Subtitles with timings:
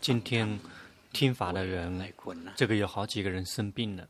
[0.00, 0.58] 今天
[1.12, 2.12] 听法的人，
[2.56, 4.08] 这个有好几个人生病了。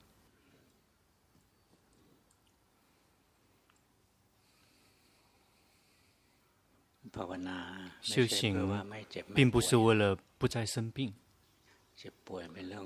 [8.01, 8.87] 修行
[9.35, 11.13] 并不是为了不再生病，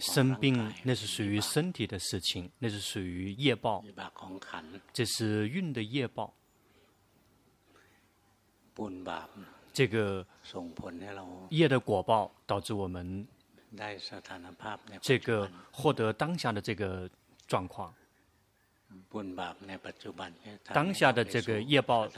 [0.00, 3.84] 生病那是属于身体的事情，那是属于业报，
[4.93, 6.34] 这是运的业报。
[9.75, 10.25] 这个
[11.50, 13.26] 业的果报导致我们
[15.03, 17.11] 这个获得当下的这个
[17.49, 17.93] 状况。
[20.72, 22.08] 当下的这个业报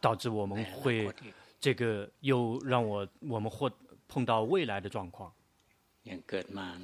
[0.00, 1.12] 导致我们会
[1.60, 3.70] 这个又让我我们获
[4.08, 5.30] 碰到未来的状况。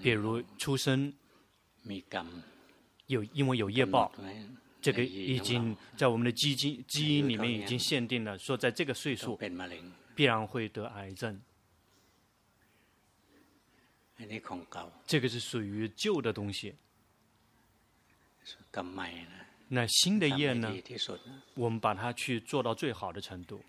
[0.03, 1.11] 比如出生
[3.07, 4.13] 有因为有业报，
[4.83, 9.39] 这个已经在我们的基因基因里面已经限定了，说在这个岁数。
[10.15, 11.41] 必然会得癌症。
[15.07, 16.75] 这个是属于旧的东西。
[19.69, 20.73] 那新的业呢？
[21.55, 23.63] 我们把它去做到最好的程度。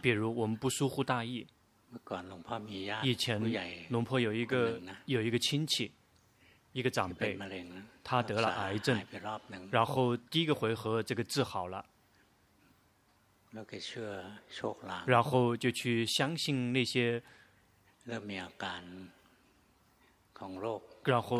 [0.00, 1.46] 比如我们不疏忽大意。
[3.02, 3.40] 以前
[3.88, 5.90] 龙婆有一个有一个亲戚，
[6.72, 7.36] 一个长辈，
[8.04, 9.02] 他得了癌症，
[9.70, 11.84] 然后第一个回合这个治好了。
[15.06, 17.22] 然后就去相信那些，
[21.04, 21.38] 然后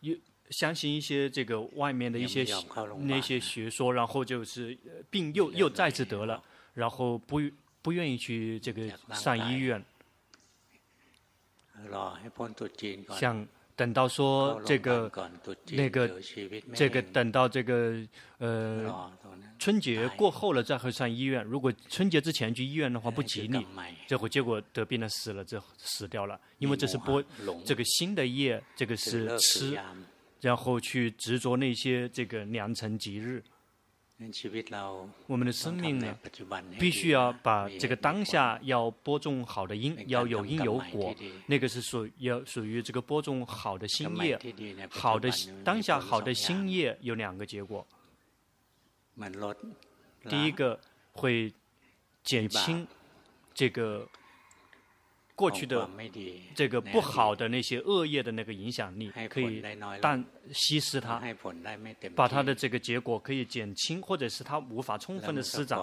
[0.00, 0.16] 又
[0.50, 2.46] 相信一些这个外面的一些
[3.00, 4.78] 那些学说，然后就是
[5.10, 6.42] 病又又再次得了，
[6.74, 7.40] 然后不
[7.82, 9.84] 不愿意去这个上医院，
[13.18, 13.46] 像。
[13.76, 15.10] 等到说这个
[15.70, 16.08] 那个
[16.74, 17.96] 这个等到这个
[18.38, 19.10] 呃
[19.58, 21.44] 春节过后了再会上医院。
[21.44, 23.66] 如果春节之前去医院的话不吉利，
[24.06, 26.38] 最后结果得病了死了，这死掉了。
[26.58, 27.22] 因为这是播
[27.64, 29.78] 这个新的业，这个是吃，
[30.40, 33.42] 然后去执着那些这个良辰吉日。
[35.26, 36.16] 我们的生命呢，
[36.78, 41.14] 必须要把这个当下要播种好的因，要有因有果，
[41.46, 44.38] 那个是属要属于这个播种好的新业，
[44.88, 45.28] 好的
[45.64, 47.86] 当下好的新业有两个结果。
[50.28, 50.78] 第一个
[51.12, 51.52] 会
[52.22, 52.86] 减轻
[53.52, 54.08] 这个。
[55.36, 55.88] 过去的
[56.54, 59.62] 这个不好的那些恶业的那个影响力，可以
[60.00, 61.20] 但稀释它，
[62.14, 65.78] 把它的这个结果可以减轻，或者是它无法充分的施展，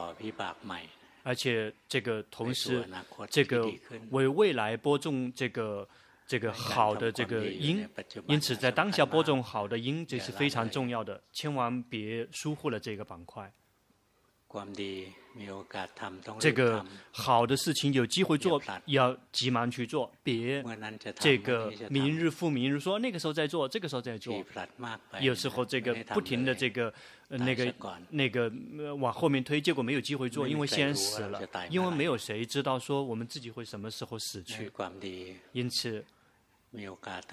[1.24, 2.88] 而且这个同时，
[3.30, 3.70] 这个
[4.10, 5.88] 为未来播种这个
[6.26, 7.88] 这个好的这个因，
[8.28, 13.52] 因此在当下播种好的因，这是非常重要的，千万别疏忽了这个板块。
[16.40, 20.62] 这个好的事情有机会做，要急忙去做，别
[21.16, 24.44] 这个明日复明日说那个时候再做，这个时候再做。
[25.22, 26.94] 有时候这个不停的这个
[27.30, 27.74] 那个
[28.10, 28.52] 那个
[28.96, 34.70] 往后面推，结果没有机会做，因为先死了，因为没有谁知道说我们自己会什么时候死去，
[35.54, 36.04] 因此。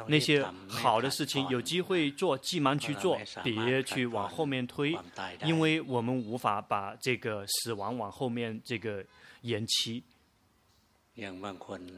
[0.09, 4.99] 那些好的事情有机会做，急忙去做，别去往后面推，
[5.45, 9.05] 因为我们无法把这个死亡往后面这个
[9.43, 10.03] 延期。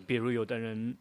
[0.06, 0.94] 比如有的人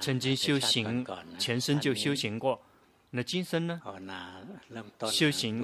[0.00, 1.04] 曾经修行，
[1.38, 2.62] 前身就修行过，
[3.10, 3.80] 那今生呢？
[5.10, 5.62] 修行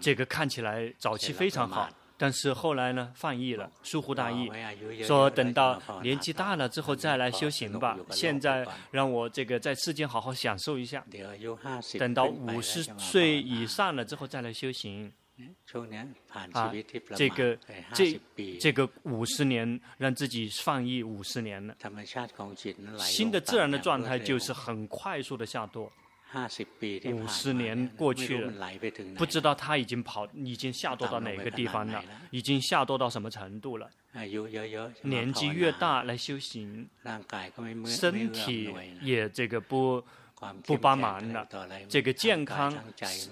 [0.00, 1.88] 这个看起来早期非常好。
[2.16, 4.50] 但是后来呢，放逸了，疏忽大意，
[5.04, 7.98] 说等到年纪大了之后再来修行吧。
[8.10, 11.04] 现在让我这个在世间好好享受一下，
[11.98, 15.12] 等到五十岁以上了之后再来修行。
[16.52, 16.72] 啊，
[17.16, 17.58] 这个
[17.94, 18.20] 这
[18.60, 21.74] 这个五十年让自己放逸五十年了，
[22.98, 25.90] 新的自然的状态就是很快速的下堕。
[27.12, 28.52] 五十年过去了，
[29.16, 33.90] 不知道他已经跑，已经下堕到哪个地方了，已经下堕到什么程度了。
[35.02, 36.88] 年纪越大来修行，
[37.86, 40.04] 身体也这个不
[40.64, 41.48] 不帮忙了，
[41.88, 42.76] 这个健康，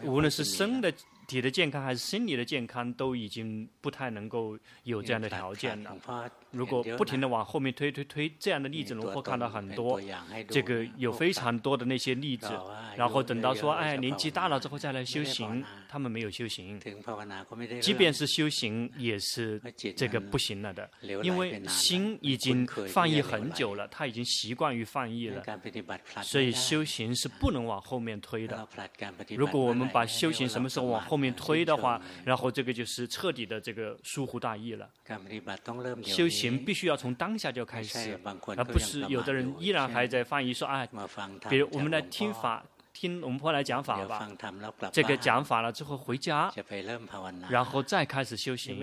[0.02, 0.92] 无论是生的。
[1.30, 5.96] 体的健康还是心理的健康，都已经不太能够有这样的条件了。
[6.50, 10.00] 如果不停的往后面推推推，这样的例子，龙婆看到很多，
[10.48, 12.50] 这个有非常多的那些例子。
[12.96, 16.78] 然后等到说，哎，年纪大了之后再来修行，他们没有修行。
[17.80, 19.60] 即便是修行，也是
[19.96, 20.88] 这个不行了的，
[21.24, 25.42] 因为心已经放逸很久了，他已经习惯于放逸了，
[26.22, 28.68] 所以修行是不能往后面推的。
[29.36, 34.88] 如果我们把修行什么时候往后面推的话，然后这个就是彻底的这个疏忽大意了。
[36.04, 38.16] 修行必须要从当下就开始，
[38.56, 40.86] 而不是有的人依然还在放逸说啊，
[41.48, 42.64] 比如我们来听法。
[43.00, 44.28] 听龙婆来讲法吧，
[44.92, 46.52] 这个讲法了之后回家，
[47.48, 48.78] 然后再开始修行，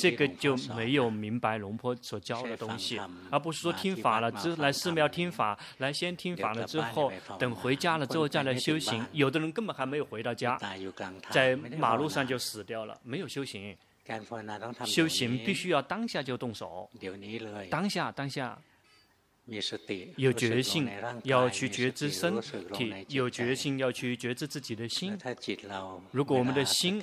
[0.00, 2.98] 这个就没有明白龙婆所教的东西，
[3.30, 9.04] 而不是说听法了之来寺庙听法，来先听法了之后，等回家了之后再来修行。
[9.12, 10.58] 有的人根本还没有回到家，
[11.28, 13.76] 在马路上就死掉了，没有修行。
[14.86, 16.88] 修行必须要当下就动手，
[17.68, 18.58] 当下当下。
[20.16, 20.88] 有决心
[21.24, 22.40] 要去觉知身
[22.72, 25.16] 体，有决心要去觉知自己的心。
[26.10, 26.98] 如果我们的心，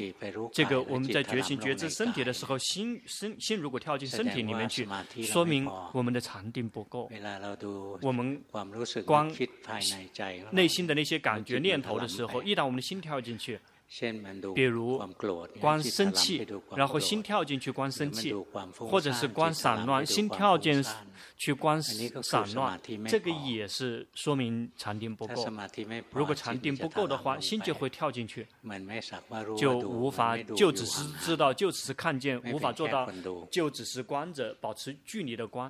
[0.51, 4.87] 这个我们在决心觉知身体的时候，心身心如果跳进身体里面去，
[5.23, 7.11] 说明我们的禅定不够。
[8.01, 8.41] 我们
[9.05, 9.31] 光
[10.51, 13.59] 内心的那些感觉念头的时候，一旦我们的心跳进去。
[14.55, 14.97] 比如
[15.59, 16.47] 观生气，
[16.77, 18.33] 然后心跳进去观生气，
[18.77, 20.81] 或者是观散乱，心跳进
[21.35, 22.79] 去观散乱，
[23.09, 25.33] 这个也是说明禅定不够。
[26.11, 28.47] 如果禅定不够的话，心就会跳进去，
[29.57, 33.11] 就无法就只是知道，就只是看见，无法做到，
[33.51, 35.69] 就只是观着，保持距离的观。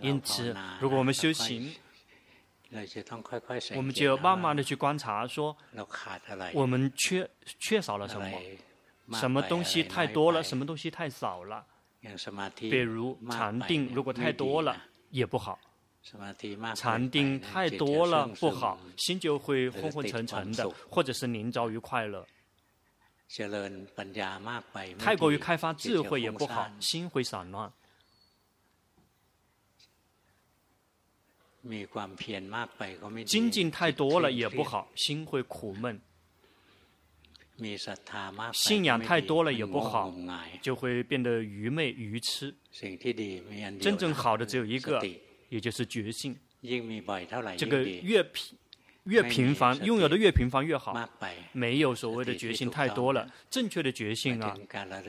[0.00, 1.72] 因此，如果我们修行，
[3.76, 5.56] 我们就慢慢的去观察，说
[6.54, 7.28] 我们缺
[7.58, 8.18] 缺少了什
[9.06, 11.66] 么，什么东西太多了，什么东西太少了。
[12.58, 14.76] 比如禅定如果太多了
[15.10, 15.58] 也不好，
[16.74, 22.26] 禅定太多了不好，心就会昏昏沉沉的，或者是宁着于快乐。
[24.98, 27.72] 太过于开发智慧也不好，心会散乱。
[33.24, 35.96] 精进太多了也不好，心会苦闷；
[38.52, 40.12] 信仰太多了也不好，
[40.60, 42.54] 就会变得愚昧愚痴。
[43.80, 45.00] 真正好的只有一个，
[45.48, 46.36] 也就是觉性。
[47.56, 48.58] 这个越品。
[49.04, 50.96] 越频繁，拥有的越频繁越好。
[51.52, 54.56] 没有所谓的决心太多了，正确的决心啊，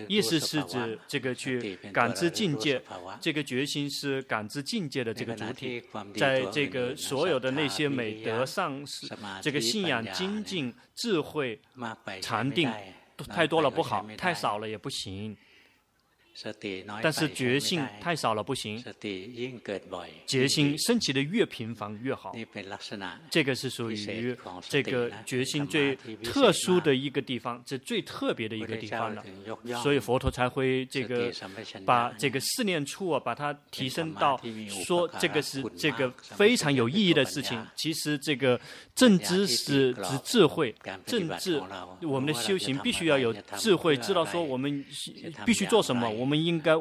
[0.08, 2.82] 意思是指这个去感知境界，
[3.22, 5.84] 这个决心是感知境界的这个主体，
[6.16, 9.08] 在这个所有的那些美德上是
[9.42, 11.60] 这个信仰、精进、智慧、
[12.22, 12.70] 禅定，
[13.30, 15.38] 太多了不好，太少了也不行。
[17.02, 18.84] 但是觉性太少了不行，
[20.26, 22.36] 觉性升起的越频繁越好。
[23.30, 24.36] 这个是属于
[24.68, 29.24] 这个觉性最特殊的一个地方，这最特别的一个地方了。
[29.84, 31.32] 所以佛陀才会这个
[31.86, 34.42] 把这个四念处啊，把它提升到
[34.86, 37.64] 说这个是这个非常有意义的事情。
[37.76, 38.60] 其实这个
[38.96, 40.74] 正知是指智慧，
[41.06, 41.62] 正知
[42.02, 44.84] 我们的修行必须要有智慧，知道说我们
[45.46, 46.23] 必须做什么。
[46.24, 46.72] 我们应该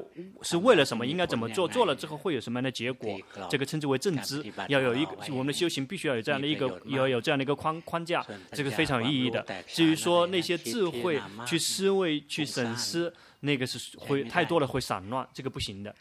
[0.42, 1.04] 是为了什么？
[1.04, 1.66] 应该怎么做？
[1.66, 3.18] 做了之后会有什么样的结果？
[3.50, 4.40] 这个称之为正知。
[4.68, 9.44] 要有一个我们的修行必须要有这样的一个，要有这样的一个框框架，这个非常有意义的。
[9.66, 15.92] 至于说那些智慧去思维、去审思，那个是会太多了，会散乱，这个不行的。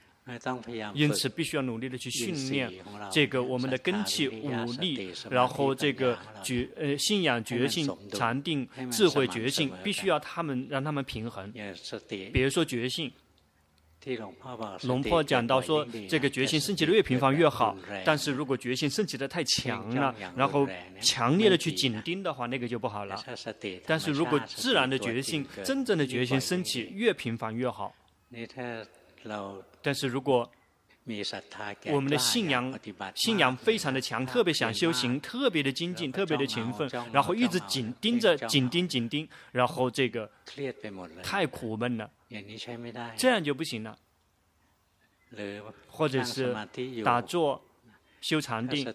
[0.93, 2.71] 因此，必须要努力的去训练
[3.11, 11.51] 这个我们的根气、武力，然后这个觉呃信仰、觉性、禅定、智慧、觉性，必须要他们让他们平衡。
[12.31, 13.11] 比如说觉性。
[14.83, 20.67] 龙婆讲到说，这个决心升起的越频繁越好，但是如果决心升起的太强了，然后
[21.01, 23.23] 强烈的去紧盯的话，那个就不好了。
[23.85, 27.93] 但是如果自然的决心，真正的决心升起越频繁越好。
[29.81, 30.49] 但是如果
[31.87, 32.79] 我们的信仰
[33.15, 40.29] 信仰非常的强，特别想修行，特别的精进，特别的勤奋，然后一直紧盯着紧盯紧盯，然后这个
[41.23, 42.09] 太苦闷了。
[43.17, 43.97] 这样就不行了，
[45.87, 46.55] 或者是
[47.03, 47.61] 打坐
[48.21, 48.85] 修禅定，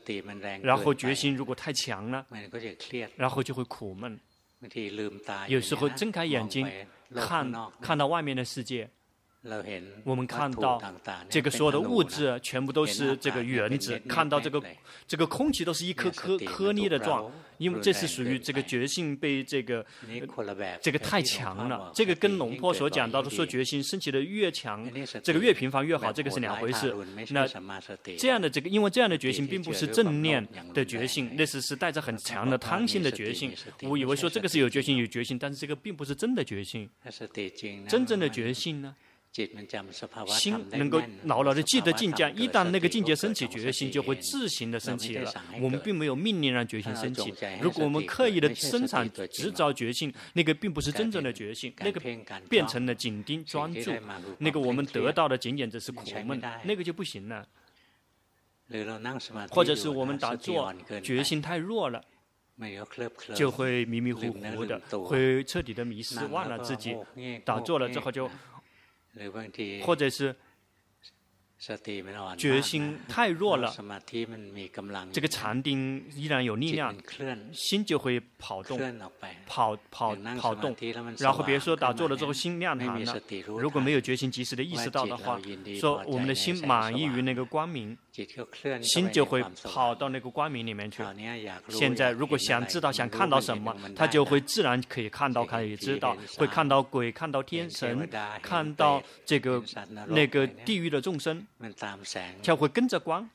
[0.62, 2.24] 然后决心如果太强了，
[3.16, 4.18] 然后就会苦闷。
[5.48, 6.66] 有时候睁开眼睛
[7.14, 8.88] 看看到外面的世界，
[10.04, 10.80] 我们看到
[11.28, 14.62] 这个所有的物质全部都是这个原子，看到这个
[15.06, 19.84] 这个空气都是一颗颗颗粒的状，因为这是属于这个觉性被这个
[20.80, 21.92] 这个太强了。
[21.94, 24.88] 这个跟龙坡所讲到的说觉性升起的越强，
[25.22, 26.94] 这个越频繁越好，这个是两回事。
[27.30, 27.46] 那
[28.18, 33.52] 这样的这个，因为这样的觉性并不是正念的觉性，那是是带着很强的贪心的觉性。
[33.82, 36.88] 我以为说这个是有觉性有觉性，但是这个并不是真的觉性。
[37.88, 38.94] 真正的觉性呢？
[40.26, 45.32] 心能够牢牢的记得境界，一旦那个境界升起，决心就会自行的升起了。
[45.60, 47.34] 我们并没有命令让决心升起。
[47.60, 52.00] 如果我们刻意的生产制造决心，那个并不是真正的决心，那个
[52.48, 53.90] 变成了紧盯专注，
[54.38, 57.46] 那个我们得到的仅仅只是苦闷，那个就不行了。
[59.50, 62.02] 或者是我们打坐，决心太弱了，
[63.34, 66.96] 就会迷迷糊糊的，会彻底的迷失，忘了自己。
[67.44, 68.30] 打坐了之后就。
[69.82, 70.34] 或者是
[72.36, 73.74] 决心太弱了，
[75.12, 76.94] 这个禅定依然有力量，
[77.52, 78.78] 心就会跑动，
[79.46, 80.76] 跑跑跑动。
[81.18, 83.22] 然后比如说打坐了之后心亮堂了，
[83.58, 85.40] 如果没有决心及时的意识到的话，
[85.80, 87.96] 说我们的心满意于那个光明。
[88.82, 91.02] 心就会跑到那个光明里面去。
[91.68, 98.08] 现在如果想知道、想看到什么，他就会自然可以看到、可以知道，会看到鬼、看到天神、
[98.40, 99.62] 看到这个
[100.06, 101.46] 那个地狱的众生，
[102.40, 103.28] 就会跟着光，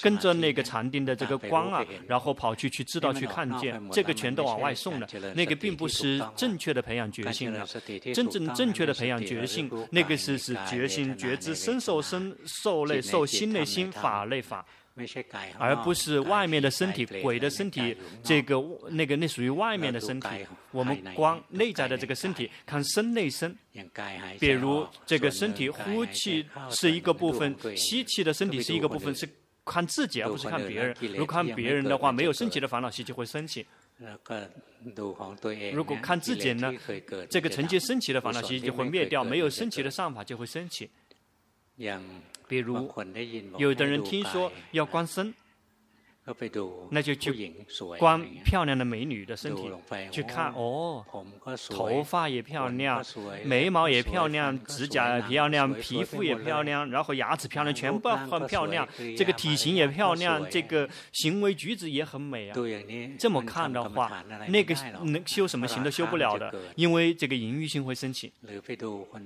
[0.00, 5.06] 跟着那个禅定的这个光啊，然后跑去去知道、去看见，这个全都往外送了。
[5.34, 7.66] 那个并不是正确的培养觉性了，
[8.14, 13.49] 真正正确的培养觉性，那个是是觉性、觉知、身受身、受类、受心。
[13.52, 14.64] 内心法内法，
[15.58, 18.56] 而不是外面的身体，鬼的身体，这个
[18.90, 20.28] 那个那属于外面的身体。
[20.72, 23.56] 我们光内在的这个身体，看身内身。
[24.38, 29.28] 比如这个身体呼气是一个部分，吸气的身体是一个部分，是
[29.64, 30.94] 看自己而不是看别人。
[31.00, 33.66] 如果看别人的话，没有升起的烦恼习就会升起。
[35.72, 36.72] 如果看自己呢，
[37.28, 40.90] 这个曾经升起的烦恼习就会灭掉，没有升起的上法就会升起。
[42.50, 42.92] 比如，
[43.58, 45.32] 有的人听说要观身，
[46.90, 47.52] 那就去
[47.98, 49.70] 观漂亮的美女的身体，
[50.12, 51.04] 去看哦，
[51.70, 53.04] 头发也漂亮，
[53.44, 58.86] 眉毛也漂亮，指甲也漂亮，皮肤也漂亮，然后牙齿漂亮，全部很漂亮，
[59.16, 62.54] 这个体型也漂亮，这个行为举止也很美啊。
[63.18, 64.74] 这么看的话，那个
[65.04, 68.32] 能修什么行都修不了的，因为这个淫欲心会升起。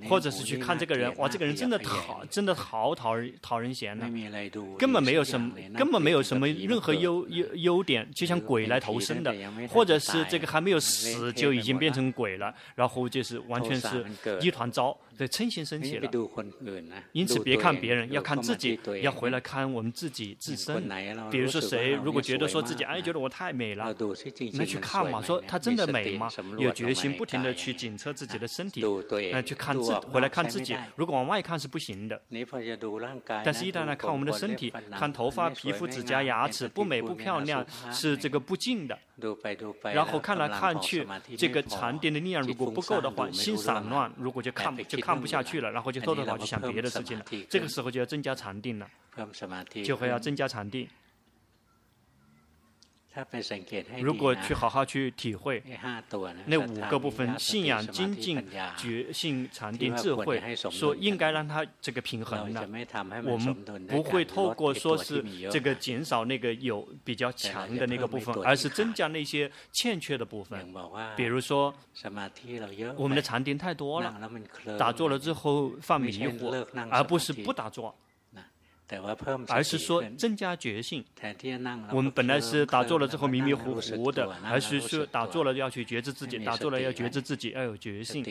[0.09, 4.09] 或者是去看这个人，哇，这个人真的讨，真的好讨人讨人嫌呢，
[4.77, 7.25] 根本没有什么，根本没有什么任何优。
[7.29, 9.33] 优优点就像鬼来投生的，
[9.69, 14.05] 或者是这个还没有死就已经变成鬼了，然后就是完全是
[14.41, 16.09] 一团糟，对，嗔心升起了。
[17.13, 20.83] 因此别看别人，要看自己，要回来看我们自己自身。
[21.31, 23.95] 比如说谁如果觉得说自己哎觉得我太美了，
[24.53, 26.29] 那去看嘛，说他真的美吗？
[26.57, 28.83] 有决心不停的去检测自己的身体，
[29.31, 30.75] 那去看自回来看自己。
[30.97, 32.21] 如果往外看是不行的，
[33.27, 37.05] 但是一旦来看我们的身体，看头发、皮肤、指甲、牙齿不美。
[37.05, 38.97] 不漂亮是这个不净的，
[39.93, 41.05] 然后看来看去，
[41.37, 48.89] 这个禅定的力量如果不够的话，心散乱，如果就看就看不下去了，然后就偷偷跑去想别的事情了，这个时候就要增加禅定了，
[49.83, 50.87] 就会要增加禅定。
[54.01, 55.63] 如果去好好去体会
[56.45, 58.45] 那五个部分：信仰、精进、
[58.77, 62.61] 觉性、禅定、智慧，说应该让它这个平衡的。
[63.23, 63.53] 我们
[63.87, 70.73] 不会透过说是这个减少那个有比较强的那个部分，而是增加那些欠缺的部分。
[71.15, 71.73] 比如说，
[72.97, 74.13] 我们的禅定太多了，
[74.77, 76.53] 打坐了之后犯迷糊，
[76.89, 77.95] 而不是不打坐。
[79.47, 81.03] 而是说增加觉性。
[81.91, 88.23] 我们本来是打坐了之后迷迷糊糊的，而是说打坐了要去觉知自己，打坐了要觉知自己，要有觉性。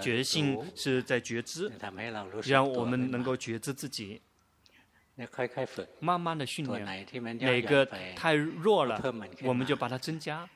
[0.00, 1.70] 觉性是在觉知，
[2.44, 4.20] 让我们能够觉知自己。
[5.98, 7.06] 慢慢的训练，
[7.40, 8.98] 哪个太弱了，
[9.42, 10.48] 我们就把它增加。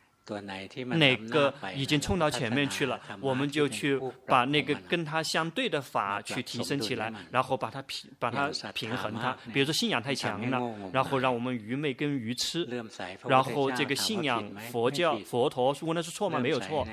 [0.97, 9.37] 哪个已经冲到前面去了，我们就去把那个跟它相对的法去提升起来，然后把它平把它平衡它。
[9.53, 12.67] 比如说信仰太强了，然后让我们愚昧跟愚痴，
[13.27, 16.39] 然后这个信仰佛教佛陀说那是错吗？
[16.39, 16.87] 没有错。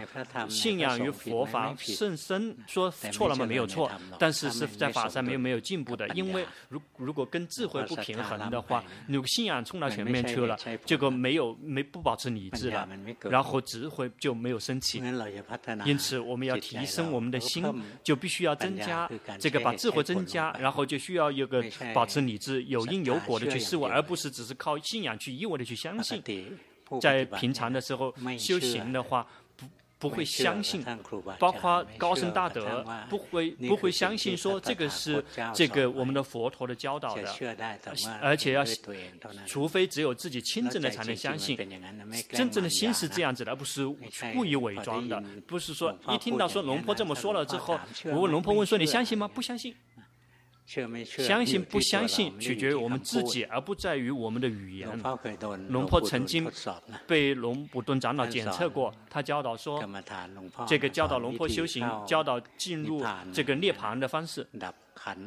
[0.50, 3.46] 信仰于佛法甚深，说错了吗？
[3.46, 3.90] 没有错。
[4.20, 12.88] 但是是在法上没有没有进步的，因为如如果跟智慧不平衡的话，如果信仰冲到前面去了，这个没有没不保持理智了。
[13.30, 15.00] 然后智慧就没有升起。
[15.86, 17.64] 因此，我们要提升我们的心，
[18.04, 19.10] 就必须要增加
[19.40, 21.64] 这个把智慧增加，然后就需要有个
[21.94, 26.24] 保持理智，有因有果的去思维，而不是只是靠信仰去一味的去相信。
[27.00, 29.28] 在平常的时候修行的话。
[30.02, 30.84] 不会相信，
[31.38, 37.24] 包括高僧大德不会不会相信说这个是这个我们的佛陀的教导的，
[38.20, 38.66] 而且要
[39.46, 41.56] 除非只有自己亲证的才能相信，
[42.32, 43.86] 真正的心是这样子的，而不是
[44.34, 49.28] 故意伪装的，不是说一听到说龙婆这么说了之后，我问龙婆问说你相信吗？
[49.28, 49.76] 不相信。
[51.06, 54.88] 相信不相信取决于我们自己，而不在于我们的语言。
[55.68, 56.50] 龙婆曾经
[57.06, 59.84] 被龙普顿长老检测过，他教导说，
[60.66, 64.48] 这个教导龙婆修行，教导进入这个涅槃的方式，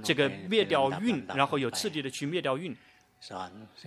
[0.03, 2.75] 这个灭掉运，然后有次第的去灭掉运。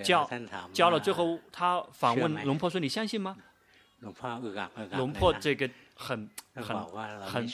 [0.03, 0.29] 教
[0.71, 3.35] 教了最后，他反问龙婆说：“你相信吗？”
[4.91, 5.67] 龙婆这个。
[5.97, 6.77] 很很
[7.21, 7.47] 很，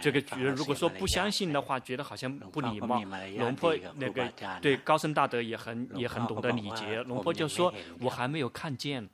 [0.00, 3.02] 这个觉得如果说不相信的话，觉得好像不礼貌。
[3.36, 4.32] 龙婆那个
[4.62, 7.02] 对高僧大德也很也很懂得礼节。
[7.02, 9.06] 龙婆就说：“我还没有看见，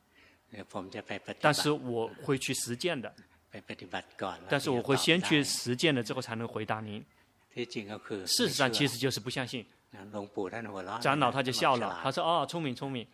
[1.40, 3.12] 但是我会去实践的。
[4.48, 7.02] 但是我会先去实践了之后才能回答您。
[8.26, 9.66] 事实上，其实就是不相信。”
[11.00, 13.06] 长老他就笑了，他说：“哦，聪明聪明。”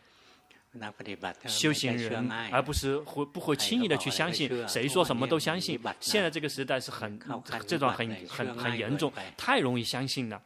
[1.47, 5.79] 修行人，而不是会不会轻易的去相信，谁说什么都相信。
[6.01, 7.21] 现在这个时代是很
[7.67, 10.41] 这种很很很严重，太容易相信了。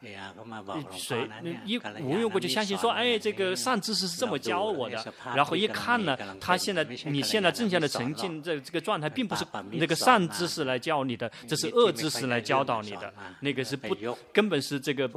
[0.91, 1.25] 谁
[1.63, 13.95] 一无缘故就相信说，哎，这个善知识是这么教我的，然后一看呢，他现在你现在正向的沉浸这这个状态，并不是那个善知识来教你的，这是恶知识来教导你的，那个是不
[14.33, 15.09] 根本是这个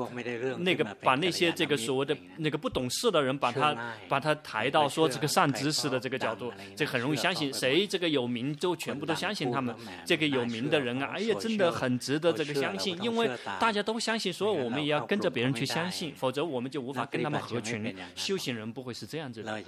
[0.59, 3.77] 那个把那些这个所谓的那个不懂事的人，把他
[4.09, 5.00] 把他抬到说。
[5.01, 7.53] 说这个善知识的这个角度，这个很容易相信。
[7.53, 9.75] 谁这个有名，就全部都相信他们。
[10.05, 17.95] 这个有名的人啊，哎呀，真的很值得这个相信，因为大家都相信，所以我们也要跟着别人去相信，否则我们就无法跟他们合群。
[18.15, 19.63] 修行人不会是这样子的，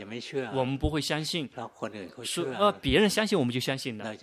[0.53, 1.49] 我们不会相信，
[2.23, 4.17] 说呃别人相信我们就相信的。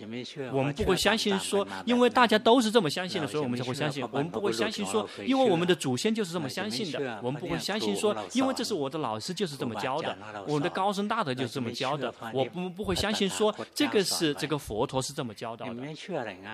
[0.52, 4.06] 我们不会相信说，因为大家都是这么相信的，所以我们才会相信。
[4.12, 7.20] 我们不会相信说，因为我们的祖先就是这么相信的。
[7.22, 11.08] 我们不会相信说，因为这是我的老师就是这么教的，我们的高僧。
[11.08, 15.82] 大德就是这么教的，我不不会相信说这个是这个佛陀是这么教导的，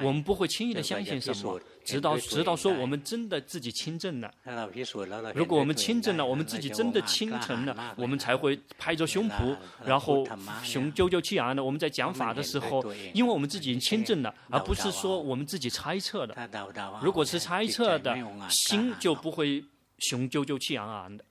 [0.01, 4.33] 我们不会轻易的相信什么，直到直到说我们真的自己亲证了。
[5.35, 10.25] 如果我们亲证了，我们自己真的亲成了，我们才会拍着胸脯，然后
[10.63, 11.63] 雄赳赳气昂昂的。
[11.63, 16.35] 我们在讲法的时候，因为我们自己已经亲证了，而不是说我们自己猜测的。
[17.03, 18.17] 如果是猜测的，
[18.49, 19.63] 心就不会
[19.99, 21.25] 雄赳赳气昂昂的。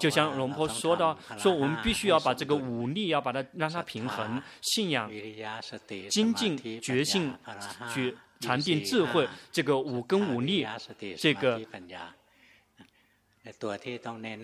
[0.00, 5.10] 就像龙婆说的，说我们必须要把这个武力要把它让它平衡，信仰、
[6.10, 7.32] 精进、觉性、
[7.94, 10.66] 觉禅定、智慧，这个五根五力，
[11.16, 11.60] 这个。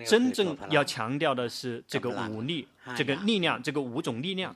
[0.05, 4.55] 真正要强调的是这个武力，这个力量，这个五种力量，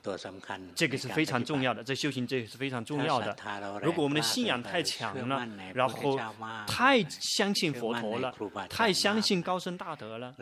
[0.74, 1.82] 这个是非常重要的。
[1.82, 3.34] 这修行这个是非常重要的。
[3.82, 6.18] 如果我们的信仰太强了，然后
[6.66, 8.34] 太相信佛陀了，
[8.68, 10.34] 太相信高僧大德了，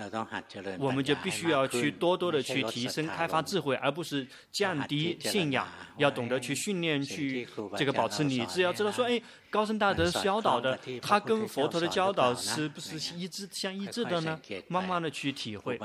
[0.79, 5.67] 我们就必须要去多多的去提升、开发智慧，而不是降低信仰。
[5.97, 8.63] 要懂得去训练，去这个保持理智。
[8.63, 9.23] 要知道说，哎。
[9.49, 14.39] 高僧大德教导的，他跟佛陀的教导是不是一致相一致的呢？
[14.69, 15.81] 慢慢的去体会。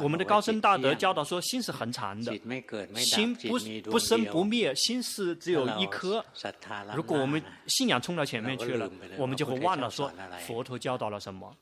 [0.00, 2.38] 我们的高僧大德教导说，心是恒常的，
[2.96, 3.58] 心不
[3.90, 6.24] 不生不灭，心是只有一颗。
[6.94, 10.12] 如果我们信仰冲到前面去了，我们就会忘了说
[10.46, 11.56] 佛陀教导了什么。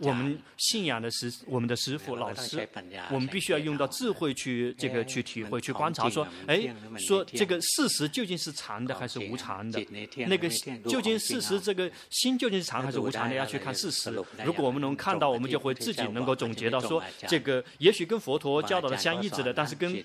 [0.00, 2.68] 我们信仰的师我们的师傅老师，
[3.10, 9.78] 我们必须要用到智慧去这个去体会去观察，说，哎，说这个事实究竟是长的还是无常的？
[10.26, 10.48] 那个
[10.88, 13.36] 究竟事实这个心究竟是长还是无常的？
[13.36, 14.10] 要去看事实。
[14.44, 20.02] 如果我们能看到，我们就会自己能够总结到说，这个也许跟佛陀教导的相一致的，但是跟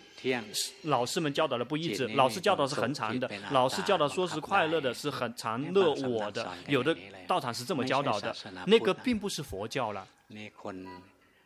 [0.83, 2.07] 老师们教导的不一致。
[2.09, 6.47] 老师教导是很长的，老师教导说是快乐的，是很长乐我的。
[6.67, 8.35] 有的道场是这么教导的，
[8.67, 8.95] 那个。
[9.01, 10.05] 并不是佛教了，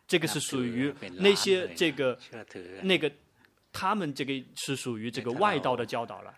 [0.07, 2.17] 这个是属于那些这个
[2.81, 3.09] 那个，
[3.71, 6.33] 他们这个是属于这个外道的教导了。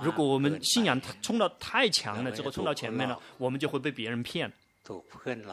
[0.00, 4.50] 如果我们信仰冲到太强了之后，冲到前面了，我们就会被别人骗，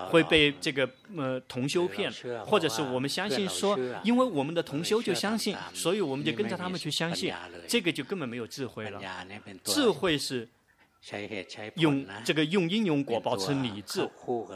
[0.09, 2.11] 会被这个呃同修骗，
[2.45, 7.33] 或者是我们相信说，因为我们的同修就相信，所以我们就跟着他们去相信，
[7.67, 9.01] 这个就根本没有智慧了。
[9.63, 10.47] 智慧是。
[11.75, 14.07] 用这个用因用果保持理智，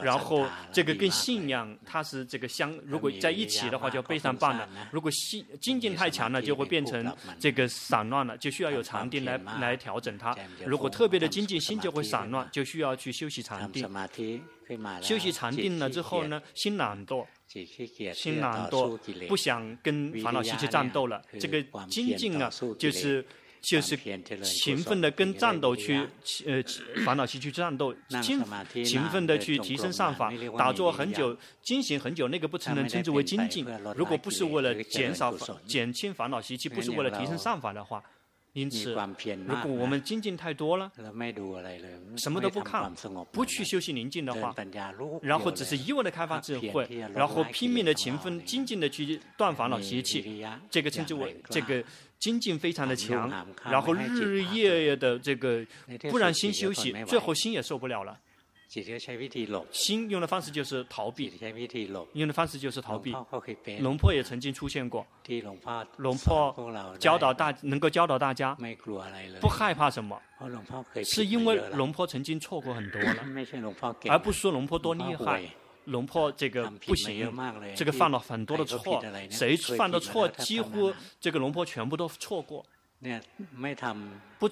[0.02, 4.68] 然后这个跟信仰它是这个相，如果在一起的话就非常棒了。
[4.92, 10.36] 如果信精进太强了，就会变成这个散乱了，就需要有禅定来来调整它。
[10.66, 13.90] 如果特别的精进，心就会散乱，就需要去休息禅定。
[15.00, 17.24] 休息禅定了之后呢，心懒惰，
[18.12, 21.22] 心懒惰，不想跟烦恼习气战斗了。
[21.40, 23.26] 这个精进啊，就是。
[23.64, 23.96] 就是
[24.42, 25.96] 勤奋的跟战斗去，
[26.46, 26.62] 呃，
[27.04, 28.38] 烦恼习气去战斗，勤
[28.84, 33.66] 勤奋的去提升上法，打坐很久，精行很久，那个不能能称之为精进。
[33.96, 35.34] 如果不是为了减少、
[35.66, 38.02] 减轻烦恼习气，不是为了提升上法的话。
[38.54, 38.94] 因此，
[39.46, 40.90] 如果我们精进太多了，
[42.16, 42.90] 什么都不看，
[43.32, 44.54] 不去修习宁静的话，
[45.20, 50.40] 然后只是一味的开发智慧，然后拼命的勤奋、精进的去断烦恼习气，
[50.70, 51.82] 这个称之为这个
[52.20, 53.28] 精进非常的强，
[53.64, 55.66] 然后日日夜夜的这个
[56.08, 58.16] 不让心休息，最后心也受不了了。
[59.70, 61.32] 心用的方式就是逃避，
[62.14, 63.14] 用的方式就是逃避。
[63.80, 65.06] 龙婆也曾经出现过，
[65.98, 68.56] 龙婆教导大，能够教导大家。
[69.40, 70.20] 不害怕什么，
[71.04, 73.16] 是因为龙婆曾经错过很多了，
[74.08, 75.42] 而不是说龙婆多厉害。
[75.84, 77.30] 龙婆这个不行，
[77.76, 82.64] 这个犯了很多的错，谁犯的错几乎这个龙婆全部都错过。
[84.38, 84.50] 不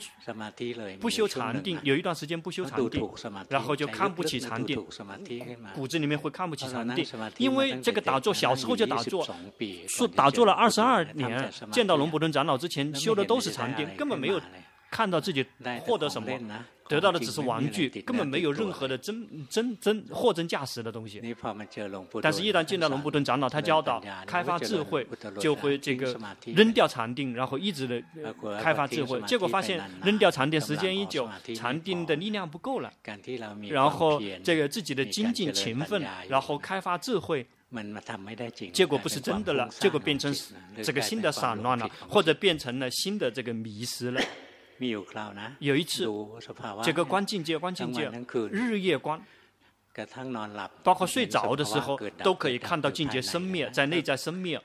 [1.00, 3.08] 不修禅定，有一段时间不修禅定，
[3.48, 4.76] 然后就看不起禅定，
[5.74, 7.04] 骨子里面会看不起禅定，
[7.38, 9.26] 因为这个打坐小时候就打坐，
[9.88, 14.40] 说打坐了二十二年，见到龙伯顿长老之前修的都是禅定，根本没有
[14.92, 15.44] 看到自己
[15.80, 16.30] 获得什么。
[16.88, 21.22] 得到的只是玩具，根本没有任何的真真真货真价实的东西。
[22.20, 25.06] 但是，一旦见到龙布顿长老，他教导开发智慧，
[25.40, 28.02] 就会这个扔掉禅定，然后一直的
[28.60, 29.18] 开发智慧。
[29.22, 31.26] 结果发现扔掉禅定时间一久，
[31.56, 32.92] 禅定的力量不够了。
[33.70, 37.46] 然后这个自己的精进勤奋，然后开发智慧，
[38.74, 40.34] 结果不是真的了，结果变成
[40.82, 44.20] 这个新的散乱了，或者变成了新的这个迷失了。
[45.58, 46.06] 有一次，
[46.82, 48.10] 这个观境界，观境界，
[48.50, 49.20] 日夜观，
[50.82, 54.60] 包括睡着的时候，都可以看到境界生灭，在内在生灭。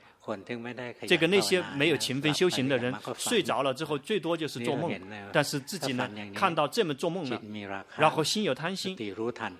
[1.06, 4.92] 这个那些没有勤奋修行的人，睡着了之后，最多就是做梦。
[5.32, 8.96] 但是自己呢，看到这么做梦了，然后心有贪心，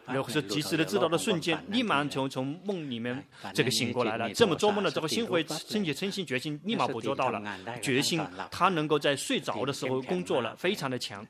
[0.07, 4.33] 然后是及时的知道的瞬间，立马从从梦里面这个醒过来了。
[4.35, 7.43] 这么做梦了之后，心会升起嗔心决心，立马捕捉到了
[7.81, 11.27] 决心，他能够在睡着的时候工作了，非常的强，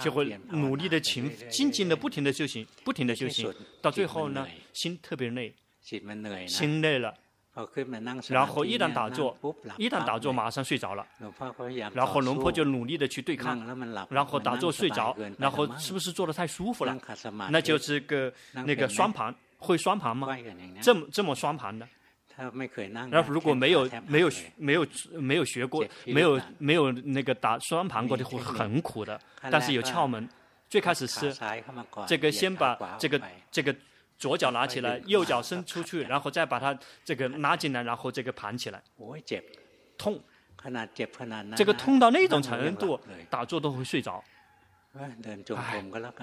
[0.00, 5.54] 就会努力的勤静静的不停的修行，不停的修行，到最后呢，心特别累，
[6.46, 7.14] 心累了。
[8.28, 9.36] 然后一旦打坐，
[9.78, 11.06] 一旦打坐马上睡着了，
[11.94, 13.64] 然后龙婆就努力的去对抗，
[14.10, 16.98] 然后打坐睡着，然后是不是坐的太舒服了？
[17.50, 20.36] 那就是个那个双盘，会双盘吗？
[20.82, 21.86] 这么这么双盘的？
[23.08, 30.28] 然后如果没有没有没有没有学过，没有没有那个打双盘过的会很苦的，但是有窍门。
[30.68, 31.32] 最开始是
[32.08, 33.72] 这个先把这个这个。
[34.24, 38.82] 左脚拿起来，右脚伸出去，然后再把它这个拉进来，然后这个盘起来，
[39.98, 40.18] 痛，
[41.54, 44.24] 这个痛到那种程度，打坐都会睡着。
[44.94, 45.14] 哎，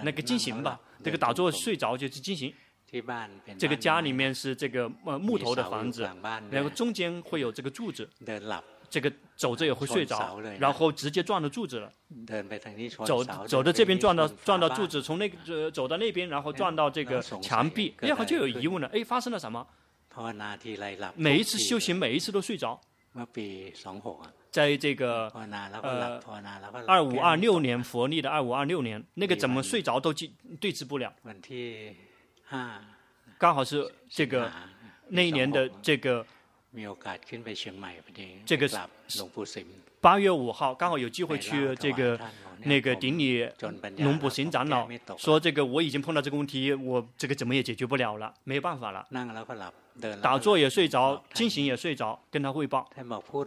[0.02, 2.52] 那个进行吧，这个打坐睡着就是进行。
[3.60, 6.10] 这个家里面是这个呃木头的房子，
[6.50, 8.10] 然后中间会有这个柱子。
[8.92, 11.90] 这个走着也会睡着，然后直接撞到柱子了。
[13.06, 19.66] 走走到这边撞到撞到柱子，从那个走到那边，然后撞到这个墙壁，然后就有疑问了，哎，发生了什么？
[21.16, 22.78] 每一次修行，每一次都睡着。
[24.52, 25.30] 在这个
[25.82, 26.22] 呃
[26.86, 31.14] 二五二六年佛历的二五二六年，那个怎么睡着都对对治不了。
[33.38, 34.52] 刚好是这个
[35.08, 36.26] 那一年的这个。
[38.46, 38.70] 这个
[40.00, 42.20] 八月五号刚好有机会去这个
[42.64, 43.48] 那个顶礼
[43.98, 49.06] 龙普行长老，说这个我已经碰到这个问题，我这个怎么也解决不了了，没有办法了。
[50.22, 52.90] 打坐也睡着，清醒也睡着，跟他汇报。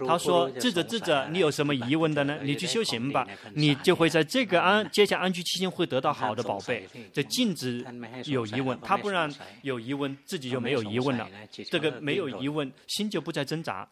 [0.07, 2.39] 他说：“智者智者，你有什么疑问的呢？
[2.43, 6.89] 你去修行吧，你就会在这个安接下安居期间会得到好的宝贝。
[7.13, 7.85] 这禁止
[8.27, 11.29] 有疑问，他不让有疑问，自己就没有疑问了。
[11.71, 13.89] 这个没有疑问，心就不再挣扎。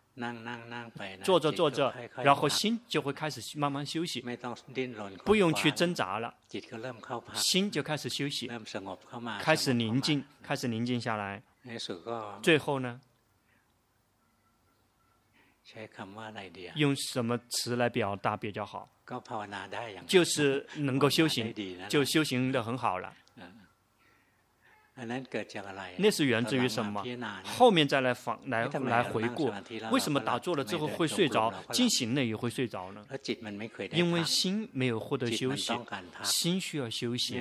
[1.24, 4.22] 坐着坐着，然后心就会开始慢慢休息，
[5.24, 6.32] 不用去挣扎了，
[7.34, 8.50] 心就开始休息，
[9.40, 11.42] 开始宁静，开始宁静下来。”
[12.42, 13.00] 最后呢，
[16.74, 18.88] 用什么词来表达比较好？
[20.06, 21.54] 就是能够修行，
[21.88, 23.14] 就修行的很好了。
[25.96, 27.02] 那是源自于什么？
[27.44, 29.50] 后面再来访来来回顾，
[29.90, 33.02] 为什么打坐了之后会睡着，进行了也会睡着呢？
[33.92, 35.72] 因为心没有获得休息，
[36.22, 37.40] 心需要休息。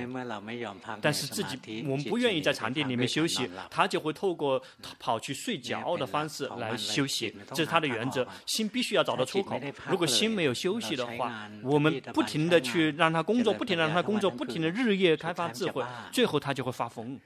[1.02, 4.60] 但是自己我们不愿意在禅定里面休息，他就会透过
[4.98, 8.26] 跑去睡觉的方式来休息，这是他的原则。
[8.46, 9.60] 心必须要找到出口。
[9.90, 17.20] 如果心没有休息的话，我们不停的去让他工作，不停地让他工作，不停的日夜开发智慧，最后他就会发疯。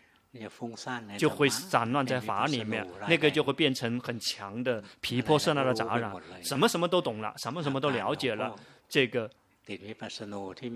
[1.18, 8.54] 就会散乱在法里面，那个就会变成很强的皮破色那的杂染，什么什么都懂了，什么什么都了解了，
[8.88, 9.30] 这个，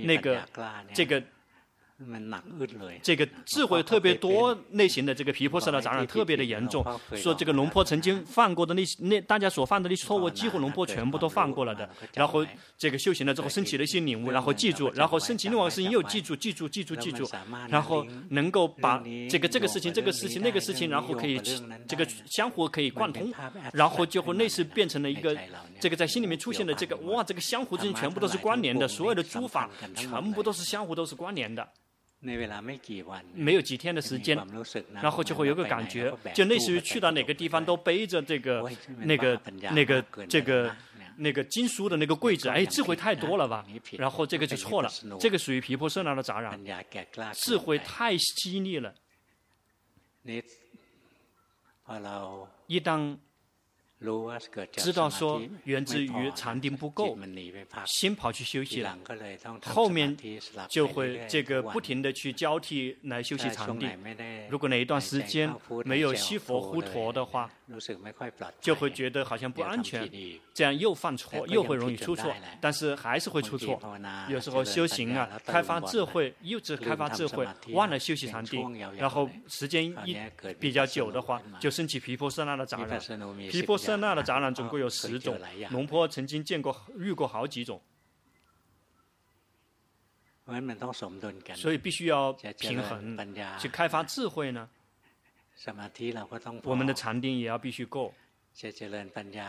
[0.04, 0.42] 那个，
[0.94, 1.22] 这个。
[3.02, 6.84] 这个智慧特别多类型的这个皮婆舍的杂染特别的严重，
[7.14, 11.88] 说这个龙婆曾经犯过的那些那大家所犯的那些错误，几乎龙婆全部都犯过了的。
[12.14, 12.46] 然后
[12.78, 17.28] 这个修行了之后，升起了一些领悟，然后记住，然后升起另外一个事情又记住，记住，记住，记住，
[17.68, 21.38] 然后能够把这个这个事情、这个事情、那个事情，然后可以
[21.86, 23.32] 这个相互可以贯通，
[23.72, 25.36] 然后就会类似变成了一个
[25.78, 31.68] 这个在心里面出现的这个哇，这个相互之间全部都是关联的，所有的诸法全部都是相互都是关联的。
[32.20, 34.36] 没有几天的时间，
[34.92, 39.40] 然后就会有个感觉，就类似于去到哪个地方都背着这个、那个、
[39.72, 40.70] 那个、这个、
[41.16, 43.64] 那个经书的那个柜子，哎，智慧太多了吧？
[43.92, 46.60] 然后这个就错了，这个属于皮婆舍那的杂染，
[47.32, 48.94] 智慧太犀利了。
[52.66, 53.18] 一当。
[54.72, 57.18] 知道说源自于禅定不够，
[57.84, 58.98] 心跑去休息了，
[59.62, 60.16] 后面
[60.70, 63.90] 就会这个不停的去交替来休息禅定。
[64.48, 67.50] 如果哪一段时间没有西佛呼陀的话，
[68.58, 70.10] 就会觉得好像不安全，
[70.54, 73.78] 这样又犯错，又会容易出错，但是还是会出错。
[74.30, 80.16] 有时候修行啊，开发智慧，又只开发智慧，忘了休息禅定，然后时间一
[80.58, 82.98] 比较久的话，就升起皮婆色那的杂染，
[83.50, 83.89] 皮婆舍。
[83.90, 85.36] 在那的杂染总共有十种，
[85.70, 87.82] 龙坡曾经见过、遇过好几种，
[91.56, 93.18] 所以必须要平衡，
[93.58, 94.68] 去开发智慧呢。
[96.62, 98.14] 我们的禅定也要必须够，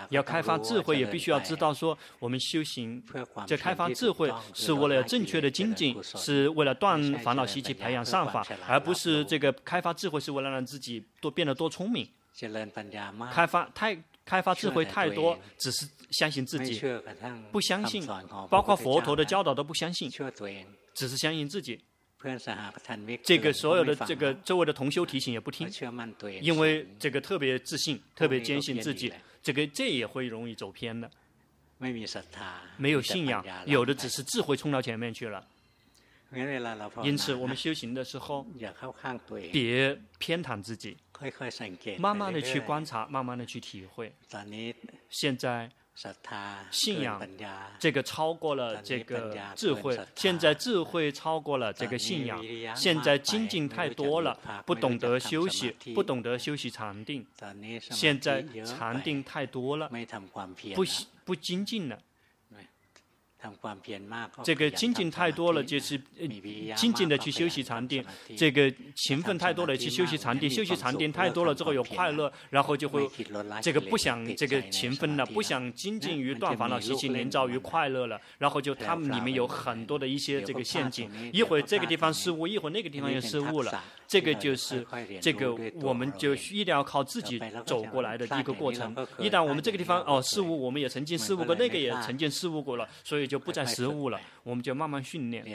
[0.09, 3.03] 要开发智慧也必须要知道说，我们修行
[3.45, 12.09] 这开发智慧是为了正确的精进，是为了断烦恼习气、培养善法，而不是这个开发智慧是为了让自己多变得多聪明。
[13.31, 13.95] 开发太。
[14.25, 16.81] 开发智慧太多，只是相信自己，
[17.51, 18.05] 不相信，
[18.49, 20.09] 包括佛陀的教导都不相信，
[20.93, 21.79] 只是相信自己。
[23.23, 25.67] 这个所有的这个周围的同修提醒也不听，
[26.39, 31.09] 因为这个特别自信，特别坚信自己，这个这也会容易走偏的。
[32.77, 35.43] 没有信仰，有的只是智慧冲到前面去了。
[37.03, 38.45] 因此，我们修行的时候，
[39.51, 40.95] 别偏袒自己。
[41.99, 44.13] 慢慢的去观察，慢慢的去体会。
[45.09, 45.69] 现在
[46.71, 47.21] 信仰
[47.77, 52.41] 这个超过了这个智慧，现在智慧超过了这个信仰。
[52.75, 57.25] 现在精进太多了，不懂得休息，不懂得休息禅定。
[57.81, 59.91] 现在禅定太多了，
[60.73, 60.83] 不
[61.25, 61.99] 不精进了。
[64.43, 65.99] 这个精进太多了，就是
[66.75, 68.03] 精进的去修习禅定；
[68.37, 70.49] 这个勤奋太多了，去修习禅定。
[70.49, 73.09] 修习禅定太多了之后有快乐，然后就会
[73.61, 78.19] 这个不想这个勤奋了，不想精进于断烦恼习气，连遭于快乐了。
[78.37, 83.83] 然后就他们里面有很多的一些这个陷阱，一会儿这个地方失误，一会儿那个地方又失误了。
[84.07, 84.85] 这个就是
[85.21, 88.93] 这个，我们就一定要靠自己走过来的一个过程。
[89.17, 94.19] 一旦我们这个地方哦失误，我们也曾经失误过，那个也曾经失误过了，所以就不再失误了。
[94.43, 95.45] 我们就慢慢训练，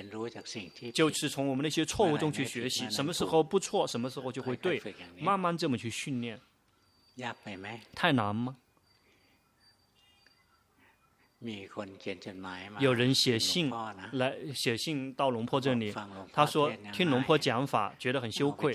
[0.94, 4.82] 就是从我们那些错误中去学习，什么时候不错，什么时候就会对，
[5.20, 6.40] 慢慢这么去训练。
[7.94, 8.56] 太难吗？
[12.78, 13.70] 有人写信
[14.12, 15.94] 来写信到龙坡这里，
[16.32, 18.74] 他说听龙坡讲法觉得很羞愧，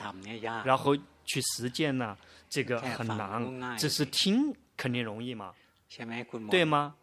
[0.64, 2.16] 然后去实践呢，
[2.48, 5.54] 这个很难，只是听肯定容易嘛，
[6.52, 6.96] 对吗？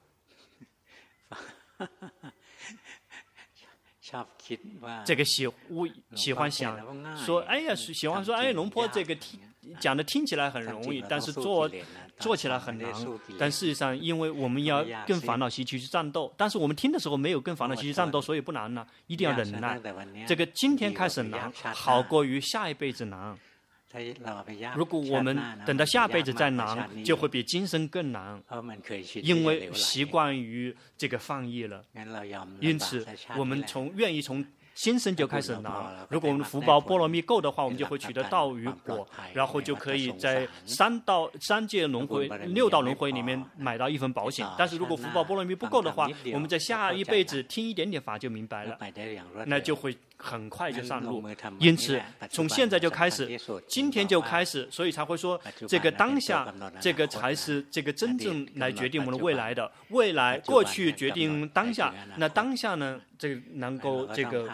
[5.04, 6.78] 这个喜我喜欢想
[7.16, 9.38] 说，哎呀，喜欢说，哎，龙坡这个听
[9.78, 11.70] 讲的听起来很容易，但是做。
[12.18, 12.92] 做起来很难，
[13.38, 18.84] 但事实上，因为我们要跟烦恼习气去战斗，但是我们听的时候没有跟烦恼习气战斗，所以不难呢。
[19.06, 19.80] 一定要忍耐。
[20.26, 23.38] 这个今天开始难，好过于下一辈子难。
[24.74, 28.42] 如果我们等到下辈子再难，就会比今生更难，
[29.22, 31.84] 因为习惯于这个放逸了。
[32.60, 34.44] 因此，我们从愿意从。
[34.80, 36.06] 今生就开始拿。
[36.08, 44.46] 如果我们福报波罗蜜够的话，我们就会取得道与果，然后就可以在三道三界轮回、六道轮回里面买到一份保险。
[44.56, 48.78] 但是如果福报波罗蜜不够的话，我们在下一辈子听一点点法就明白了，
[49.46, 49.96] 那就会。
[50.20, 51.22] 很快就上路，
[51.60, 59.70] 因此从现在就开始，今天就开始，所以才会说这个当下，这个才是这个真正来决定我们的未来的。
[59.90, 64.50] 未来过去决定当下，那当下呢，这个能够这个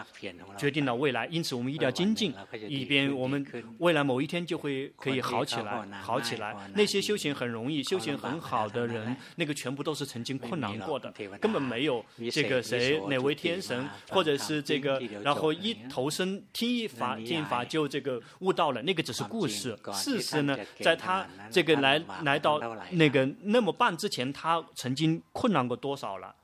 [0.55, 1.25] 决定了未来。
[1.31, 2.31] 因此我们一定要精进，
[2.67, 3.43] 以便我们
[3.79, 6.55] 未来某一天就会可以好起来，好起来。
[6.75, 15.54] 那些修行很容易、修行很好的人，那个全部都是曾经困难过的，根本没有这个谁哪位天神，或者是这个然后。
[15.55, 19.77] 一投身听一法听一法就这个悟道了，那个只是故事。
[19.93, 22.59] 事实呢，在他这个来来到
[22.91, 26.35] 那个那么办之前，他曾经困难过多少了？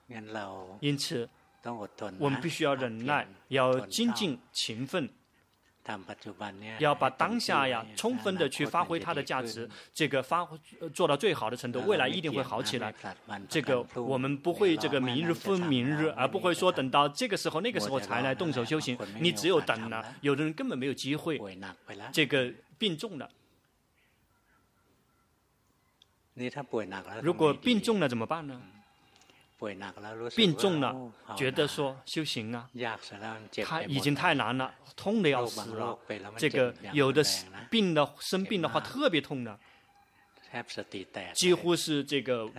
[0.80, 1.30] 因此，
[2.20, 5.10] 我们必须要忍耐，要精进勤奋。
[6.80, 10.48] 要把当下呀，充分的去发挥它的价值，这个发
[10.94, 12.94] 做到最好的程度，未来一定会好起来。
[13.50, 18.98] 这个我们不会这个明日复明日，而不会说等到这个时候那个时候才来动手修行。
[19.20, 21.40] 你只有等了，有的人根本没有机会。
[22.12, 23.30] 这个病重了，
[27.22, 28.62] 如果病重了怎么办呢？
[30.36, 32.68] 病重了，觉得说修行啊，
[33.64, 35.98] 他已经太难了，痛的要死了。
[36.38, 37.24] 这个有的
[37.70, 39.60] 病的生病的话特别痛的，
[41.34, 42.50] 几乎是这个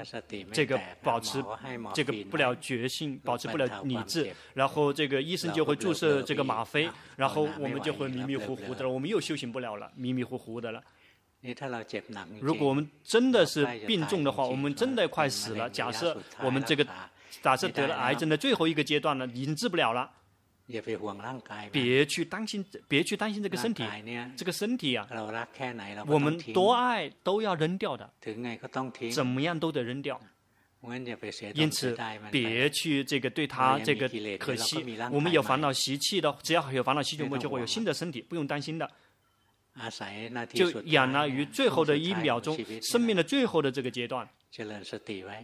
[0.52, 1.44] 这个保持
[1.92, 10.82] 这个不了觉性，保持不了理智，然后这个医生就会注射这个吗啡，然后我们就会迷迷糊糊的了，我们又修行不了了，迷迷糊糊的了。
[12.40, 15.68] 如果我们真的是病重的话，我们真的快死了。
[15.68, 16.86] 假设我们这个，
[17.42, 20.08] 假设得了癌症的最后一个阶段了，已经治不了了。
[21.72, 23.82] 别去担心，别去担心这个身体。
[24.36, 25.06] 这个身体啊，
[26.06, 28.08] 我们多爱都要扔掉的，
[29.10, 30.18] 怎么样都得扔掉。
[31.54, 31.98] 因此，
[32.30, 34.84] 别去这个对他这个可惜。
[35.10, 38.88] 我们有烦恼习气的，只要有烦恼习气，我们就会有新的身体，不用担心的。
[40.52, 44.28] 就养了于最后的一秒钟，生命的最后的这个阶段，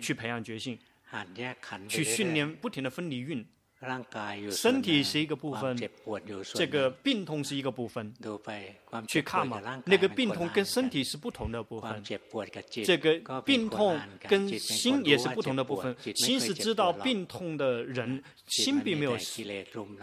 [0.01, 0.79] 去培养决心，
[1.88, 3.47] 去训练不停的分离运。
[4.51, 5.77] 身体是一个部分，
[6.55, 8.12] 这个病痛是一个部分。
[9.07, 12.03] 去看嘛，那个病痛跟身体是不同的部分。
[12.85, 15.95] 这个病痛跟心也是不同的部分。
[16.14, 19.17] 心是知道病痛的人，心并没有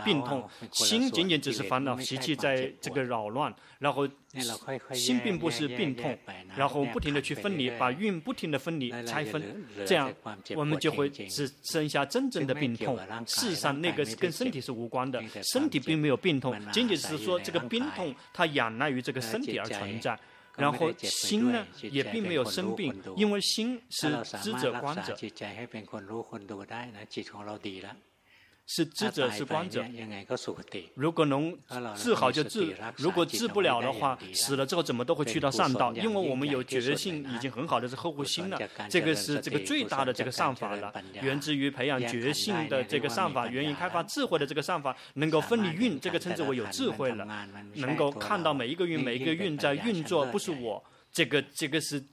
[0.05, 4.07] 病痛，心仅仅只是烦恼习气在这个扰乱，然后
[4.93, 6.17] 心并不是病痛，
[6.55, 10.13] 然后不停的去分离，把运不停的分离拆分，这样
[10.55, 12.97] 我们就会只剩下真正的病痛。
[13.25, 20.17] 事实上，那个是跟身体是无关的，身体并没有病痛，仅仅是说这个病痛它仰赖于这个身体而存在。
[20.55, 24.07] 然后心呢也并没有生病，因为心是
[24.41, 25.13] 知者观者。
[28.67, 29.85] 是知者是观者，
[30.95, 31.55] 如果能
[31.95, 52.03] 治好就治，如果治不了的话，死了之后怎么都会去到上道，因为我们有觉性已经很好的是呵护心了，这个是这个最大的这个善法了，源自于培养觉性的这个善法，源于开发智慧的这个善法，能够分离运，这个称之为有智慧了，能够看到每一个运每一个运在运作，不是我，这个这个是。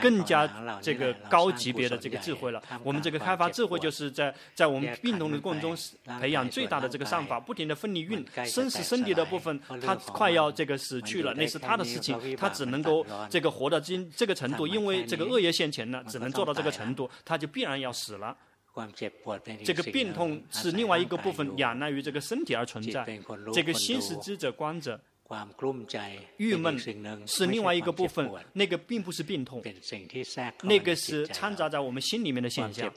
[0.00, 0.48] 更加
[0.82, 2.62] 这个高级别的这个智慧了。
[2.82, 5.76] 我们这个开发智慧，就是在在我们运动的过程中
[6.20, 18.36] 培养最大的这个善法，不停的奋力运，生死身体的部分，他快要这个死去了，那是他的事情，他只能够这个活到今这个程度，因为这个恶业现前呢，只能做到这个程度，他就必然要死了。
[19.64, 23.04] 这个病痛是另外一个部分，仰赖于这个身体而存在。
[23.52, 24.98] 这个心是知者观者。
[26.36, 26.78] 郁闷
[27.26, 29.62] 是另外一个部分，那个并不是病痛，
[30.62, 32.92] 那个是掺杂在我们心里面的现象。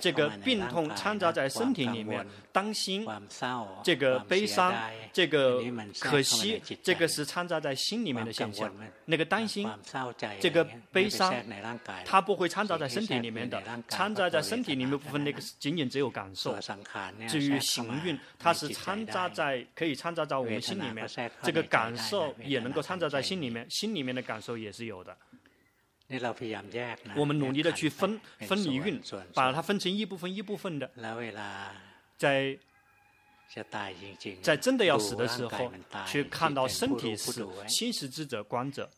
[0.00, 3.06] 这个病痛掺杂在身体里面，担心，
[3.84, 4.74] 这个悲伤，
[5.12, 5.62] 这个
[6.00, 8.72] 可惜，这个是掺杂在心里面的现象。
[9.04, 9.68] 那个担心，
[10.40, 11.34] 这个悲伤，
[12.04, 16.56] 它不会掺杂在身体里面的，掺杂在身体里面部分，那个仅仅只有感受。
[17.28, 21.08] 至于行运，它是掺杂在，可以掺杂在我们心里面，
[21.42, 21.96] 这个感。
[21.96, 25.16] 受也能够掺杂在心里面，心里面的感受也是有的。
[27.16, 29.02] 我们努力的去分分离运，
[29.34, 30.88] 把它分成一部分一部分的。
[32.16, 32.58] 在
[34.42, 35.72] 在真的要死的时候，
[36.06, 38.88] 去看到身体死，心是知者观者。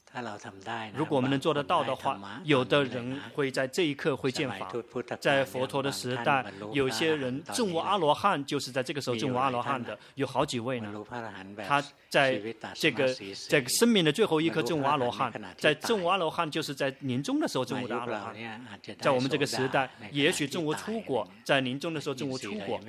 [0.95, 4.73] 如果我们能做得到的话，有的人会在这一刻会见法。
[5.21, 10.93] 在佛陀的时代，有些人证悟阿罗汉，就是在这个时候证悟阿罗汉的，有好几位呢。
[11.69, 12.41] 他在
[12.75, 13.15] 这个
[13.49, 18.35] 在生命的最后一刻证悟阿罗汉，在证悟阿罗汉就是在临终的时候证悟的阿罗汉。
[18.99, 22.81] 在我们这个时代，也许证悟出果，在临终的时候证悟出果。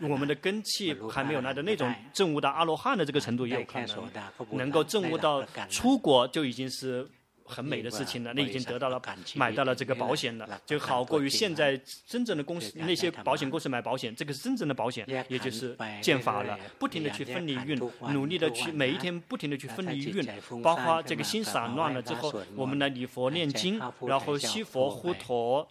[0.00, 4.10] 我们的根器还没有来到那种证悟到阿罗汉的这个程度，也有可能
[4.50, 6.41] 能够证悟到出果就。
[6.42, 7.08] 就已经是
[7.44, 9.00] 很美的事情了，那已经得到了
[9.36, 17.78] 买到了这个保险了，就好过于现在真正的公司那些保险公司买保险，这个是真正的保险，也就是建法了，不停的去分离运，
[18.12, 20.26] 努力的去每一天不停的去分离运，
[20.62, 25.68] 包括这个心散乱了之后，我们来礼佛念经，然后西佛护陀。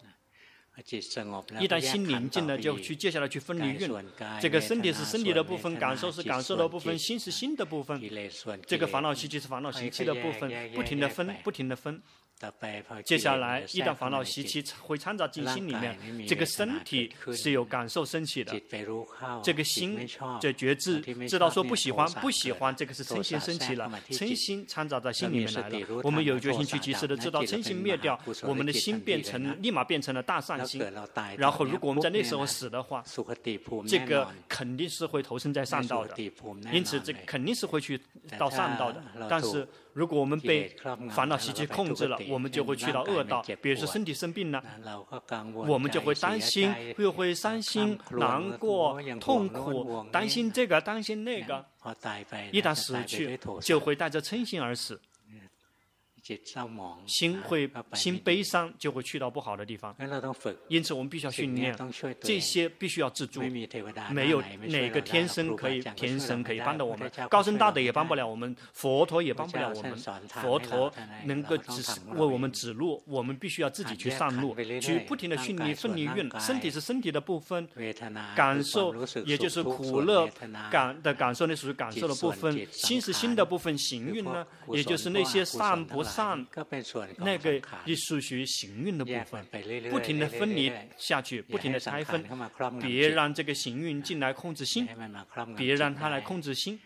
[1.60, 3.92] 一旦心宁静了，就去接下来去分离运。
[4.42, 8.02] 这个身体是身体的部分，感受是感受的部分，心是心的部分。
[8.68, 12.02] 这个烦恼习气是烦恼习气的部分，不停的分，不停的分。
[13.06, 18.60] 接下来，一旦烦恼习气会掺杂进心里面，这个身体是有感受升起的。
[19.44, 20.08] 这个心
[20.39, 25.80] 这觉知知道说不喜欢，不喜欢，这个是嗔心升起了，嗔心掺杂在心里面来了。
[26.04, 30.82] 我们有决心去及时的知道嗔心灭掉，我们的心变成立马变成了大善心。
[31.38, 33.04] 然后，如果我们在那时候死的话，
[33.88, 36.16] 这个肯定是会投身在善道的。
[36.72, 38.00] 因此，这肯定是会去
[38.38, 39.04] 到善道的。
[39.30, 40.76] 但是，如果我们被
[41.10, 43.44] 烦恼习气控制了，我们就会去到恶道。
[43.62, 44.64] 比如说身体生病了，
[45.68, 51.66] 我们就会担心，又会伤心、难过、痛苦，担心这个，担心那个。
[52.52, 55.00] 一旦死去，就会带着嗔心而死。
[57.05, 59.95] 心会心悲伤，就会去到不好的地方。
[60.67, 61.76] 因此，我们必须要训练
[62.22, 63.41] 这些，必须要自助。
[64.11, 69.97] 没有哪个天生可以天生可以帮到我们，高僧大德也帮不了我们，佛陀也帮不了我们。
[70.41, 70.93] 佛陀
[71.26, 71.82] 能够指
[72.13, 76.30] 为我们指路，我们必须要自己去上路，去不停的训练奋力运。
[76.39, 77.67] 身体是身体的部分，
[78.36, 78.93] 感受
[79.26, 80.30] 也就是苦乐
[80.69, 82.55] 感的感受，那属于感受的部分。
[82.72, 86.11] 心是心的部分，行运呢，也就是那些善不善。
[86.26, 86.47] 上
[87.17, 89.45] 那个也属于行运的部分，
[89.89, 92.24] 不停的分离下去，不停的拆分，
[92.80, 94.88] 别让这个行运进来控制心，
[95.57, 96.80] 别让它来控制心，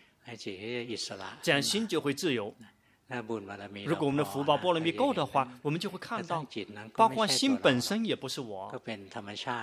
[1.42, 2.54] 这样心就会自由。
[3.84, 6.44] 如果我们的福报波罗蜜够的话，我们就会看到，
[6.96, 8.68] 包括心本身也不是我，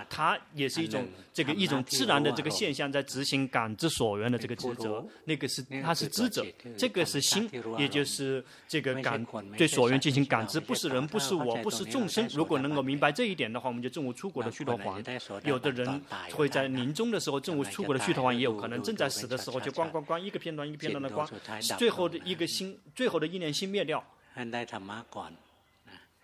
[0.10, 5.06] 它也是一种这个一种自然的这个现象，在执行感知所缘的这个职责。
[5.26, 6.46] 那个是它是知者，
[6.78, 9.22] 这个是心，也就是这个感
[9.58, 12.26] 对所缘进行感知，不是人，不是我，不是众生。
[12.34, 15.42] 如果能够明白这一点的话，我们就证悟出国的虚陀洹。
[15.44, 21.30] 有的人会在临终的时候证悟出国的虚陀洹，也有可能正在死的时候就光光光一个片段一个片段的光，
[21.78, 23.33] 最后的一个心，最后的。
[23.34, 24.06] 一念心灭掉，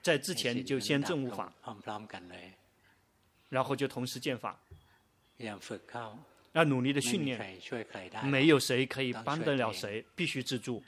[0.03, 1.51] 在之前就先证悟法，
[3.49, 4.55] 然后就同时见法，
[6.51, 7.60] 要努力的训练，
[8.26, 10.84] 没有谁可以帮得了谁，必须自助。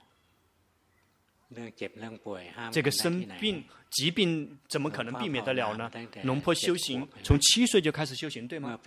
[2.72, 5.92] 这个生病疾病怎么可能避免得了呢？
[6.24, 8.80] 龙坡修行从七岁就开始修行，对吗？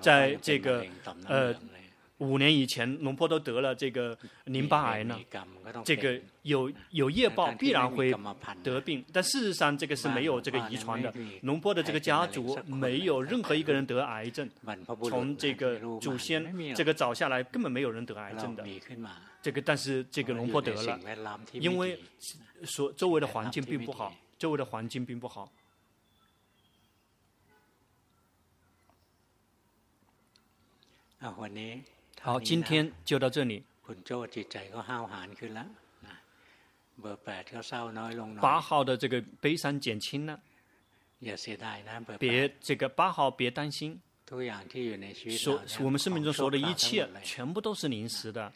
[0.00, 0.86] 在这个
[1.26, 1.52] 呃。
[2.20, 5.18] 五年以前，龙坡都得了这个淋巴癌呢。
[5.84, 8.14] 这个有有业报，必然会
[8.62, 9.02] 得病。
[9.12, 11.12] 但事实上，这个是没有这个遗传的。
[11.42, 14.48] 龙坡的这个家族没有任何一个人得癌症。
[15.08, 18.64] 从这个祖先这个找下来，根本没有人得癌症的。
[19.42, 21.98] 这个但是这个龙坡得了，因为
[22.64, 25.50] 所周围的环境并不好，周围的环境并不好。
[31.20, 31.34] 啊，
[32.20, 33.64] 好，今天就到这里。
[38.40, 40.40] 八号的这个悲伤减轻了，
[42.18, 44.42] 别这个八号别担心，所
[45.80, 48.52] 我们生命中所有的一切，全部都是临时的。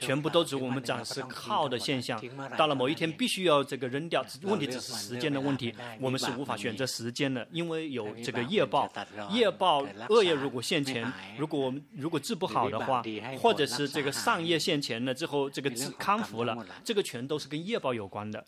[0.00, 2.20] 全部都指我们暂时靠的现象，
[2.58, 4.24] 到了某一天必须要这个扔掉。
[4.42, 8.92] 问题只是时间的问题，我们是无法选择时间的，因为有这个业报。
[9.30, 13.02] 业报恶业如果现前，如果我们如果治不好的话，
[13.40, 18.44] 或者是这个善业现前了之后，这个治康复了，这个全都是跟业报有关的。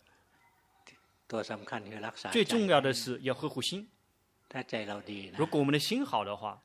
[2.31, 3.87] 最重要的是要呵护心。
[5.37, 6.59] 如果我们的心好的话，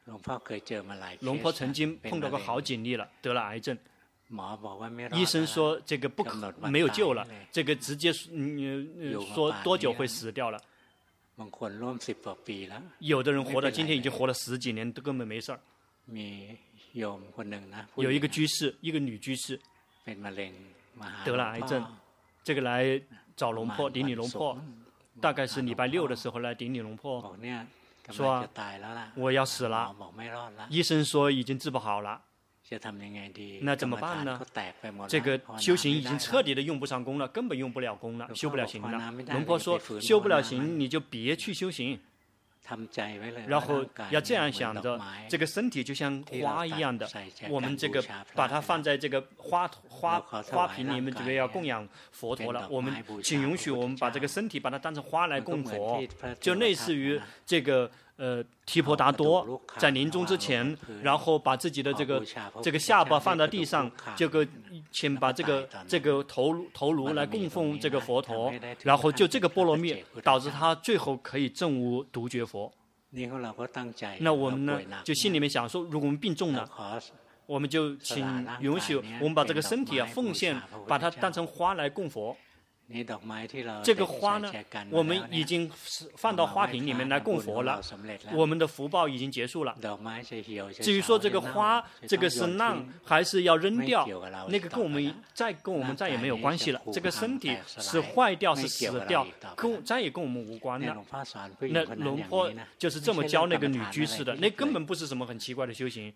[1.21, 3.77] 龙婆曾经碰到过好几例了，得了癌症。
[5.13, 10.59] 医生说这个不可没有救了，这个直接嗯说多久会死掉了。
[13.01, 15.61] 有的人活到今天已经活了十几年，都根本没事儿。
[17.97, 19.61] 有一个居士，一个女居士，
[21.25, 21.85] 得了癌症，
[22.43, 23.01] 这个来
[23.37, 24.59] 找龙婆，顶礼龙婆，
[25.25, 27.35] 大概是礼拜六的时候来顶礼龙婆，
[28.11, 28.47] 说
[29.15, 29.97] 我要死了，
[30.69, 32.21] 医生说已经治不好了。
[33.63, 34.39] 那怎么办呢？
[35.09, 39.11] 这个修行已经彻底的用不上功了，根本用不了功了，修不了行了。
[39.33, 41.99] 龙婆说，修不了行，你就别去修行。
[43.47, 47.09] 然后要这样想着，这个身体就像花一样的，
[47.49, 48.03] 我们这个
[48.35, 52.67] 把它放在这个花花花瓶里面，准备要供养佛陀了。
[52.71, 56.03] 我们请允许我们把这个身体把它当成花来供佛，
[56.41, 57.91] 就类似于这个。
[58.17, 62.23] 呃，提婆达多在临终之前，然后把自己的这个
[62.63, 64.47] 这个下巴放到地上，这个
[64.93, 68.53] 请把这个这个头头颅来供奉这个佛陀，
[68.83, 72.73] 然后就这个波罗蜜导致他最后可以证悟独觉佛。
[74.21, 76.69] 那我们呢，就心里面想说，如果我们病重了，
[77.47, 78.25] 我们就请
[78.61, 82.37] 允许我们把这个身体啊奉献，把它当成花来供佛。
[83.83, 84.53] 这个花呢，
[84.91, 85.71] 我们已经
[86.17, 87.81] 放到花瓶里面来供佛了，
[88.33, 89.75] 我们的福报已经结束了。
[90.81, 94.07] 至于说这个花，这个是烂还是要扔掉，
[94.49, 96.83] 那个跟我们再跟我们再也没有关系了。
[96.93, 99.27] 这个身体是坏掉是死掉，
[99.57, 101.05] 跟再也跟我们无关了。
[101.61, 106.13] 那龙婆就是这么教那个女居士的，那根本不是什么很奇怪的修行。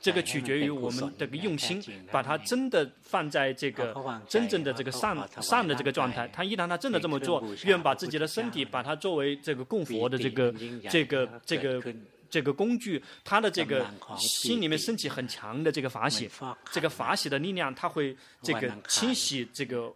[0.00, 3.92] 这个取决于我们这个用心，把它真的放在这个
[4.28, 6.28] 真正的这个善善的这个状态。
[6.28, 10.54] 他一旦他真的这么做，愿把自己的身体把它作为这个供佛的这个
[10.88, 11.82] 这个这个
[12.30, 13.84] 这个工具，他的这个
[14.16, 16.30] 心里面升起很强的这个法喜，
[16.70, 19.92] 这个法喜的力量，他会这个清洗这个。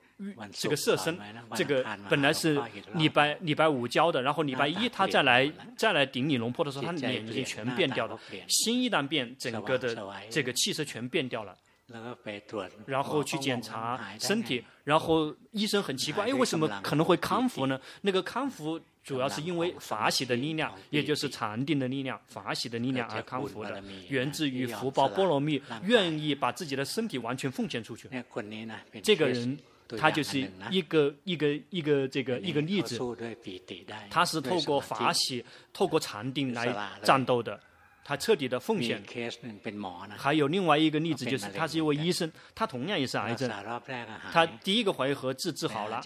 [0.52, 1.18] 这个色身，
[1.54, 2.60] 这个本来是
[2.94, 8.18] 礼拜礼拜五教的，然后礼拜一他再来再来顶你龙婆的时候，他脸已经全变掉了。
[8.48, 9.96] 心一旦变，整个的
[10.30, 11.56] 这个气色全变掉了。
[12.86, 17.78] 然后去检查身体，然后医生很奇怪，哎，为什么可能会康复呢？
[18.00, 28.08] 那个康复主要是因为法喜的力量，也就是禅定的力量，法喜的力量而康复的，源自于福报波罗蜜，愿意把自己的身体完全奉献出去。
[29.02, 29.58] 这个人。
[29.98, 30.40] 他就是
[30.70, 32.98] 一个一个一个这个一个例子，
[34.10, 37.58] 他是透过法喜、透过禅定来战斗的，
[38.04, 39.02] 他彻底的奉献。
[40.16, 43.50] 还有另外一个例子，就是他是一位医生，他同样也是癌症，
[44.32, 46.02] 他第一个回合治治好了，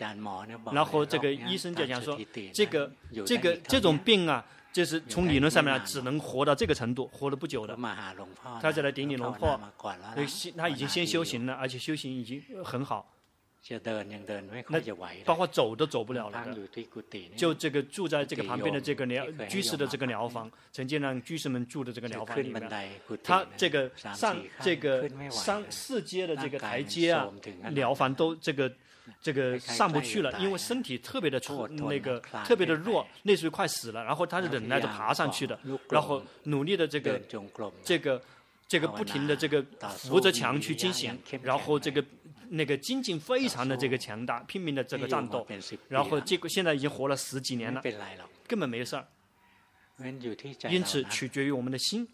[0.72, 2.18] 然后这个医生就讲说，
[2.52, 2.90] 这个
[3.24, 7.76] 这个这种病啊，就是从理论上面只能活到这个程度，活了不久的。
[8.60, 9.58] 他就来顶礼龙婆，
[10.56, 13.15] 他已经先修行了，而且修行已经很好。
[13.68, 14.80] 那
[15.24, 16.56] 包括走都走不了了，
[17.36, 22.70] 就这个住在这个旁边的这个疗居士的这个疗房，曾经让居士们住的这个疗房里面，
[23.24, 27.28] 他这个上这个三四阶的这个台阶啊，
[27.70, 28.72] 疗房都这个
[29.20, 35.58] 这个上不去了，因为身体特别的粗，那个特别的弱，类似于快死了，然后他是忍耐着爬上去的，
[35.90, 37.20] 然后努力的这个
[37.82, 38.22] 这个
[38.68, 39.64] 这个不停的这个
[39.96, 42.04] 扶着墙去进行，然后这个。
[42.50, 45.46] 那个精进非常的这个强大，拼命的这个战斗，
[45.88, 47.82] 然后结果现在已经活了十几年了，
[48.46, 49.06] 根本没事儿。
[50.68, 52.06] 因此取决于我们的心。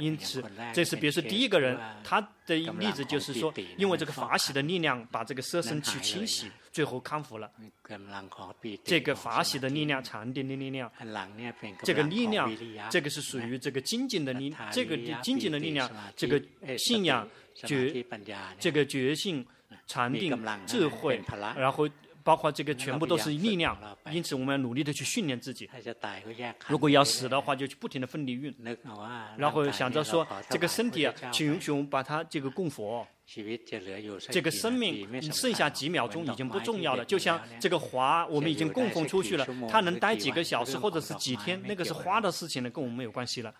[0.00, 0.42] 因此，
[0.72, 7.50] 这是比如说第一个人，他的例子就是说，因为这个法喜的力量把这个色身去清洗，最后康复了。
[8.82, 10.90] 这个法喜的力量，禅定的力量，
[11.82, 12.50] 这个力量，
[12.90, 16.42] 这个是属于这个精进的力，这个精进的力量，这个
[16.78, 17.28] 信仰。
[17.54, 18.04] 觉
[18.58, 19.46] 这个觉性、
[19.86, 20.36] 禅定、
[20.66, 21.22] 智慧，
[21.56, 21.88] 然后
[22.24, 23.78] 包括这个全部都是力量，
[24.10, 25.70] 因此我们要努力的去训练自己。
[26.66, 28.52] 如果要死的话，就去不停的奋力运，
[29.36, 33.06] 然后想着说这个身体啊，请允许我们把它这个供佛。
[34.30, 43.54] 这个生命剩下几秒钟已经不重要了，就像这个花，我们已经供奉出去了，它能待几个小时或者是几天，那个是花的事情了，跟我们没有关系了。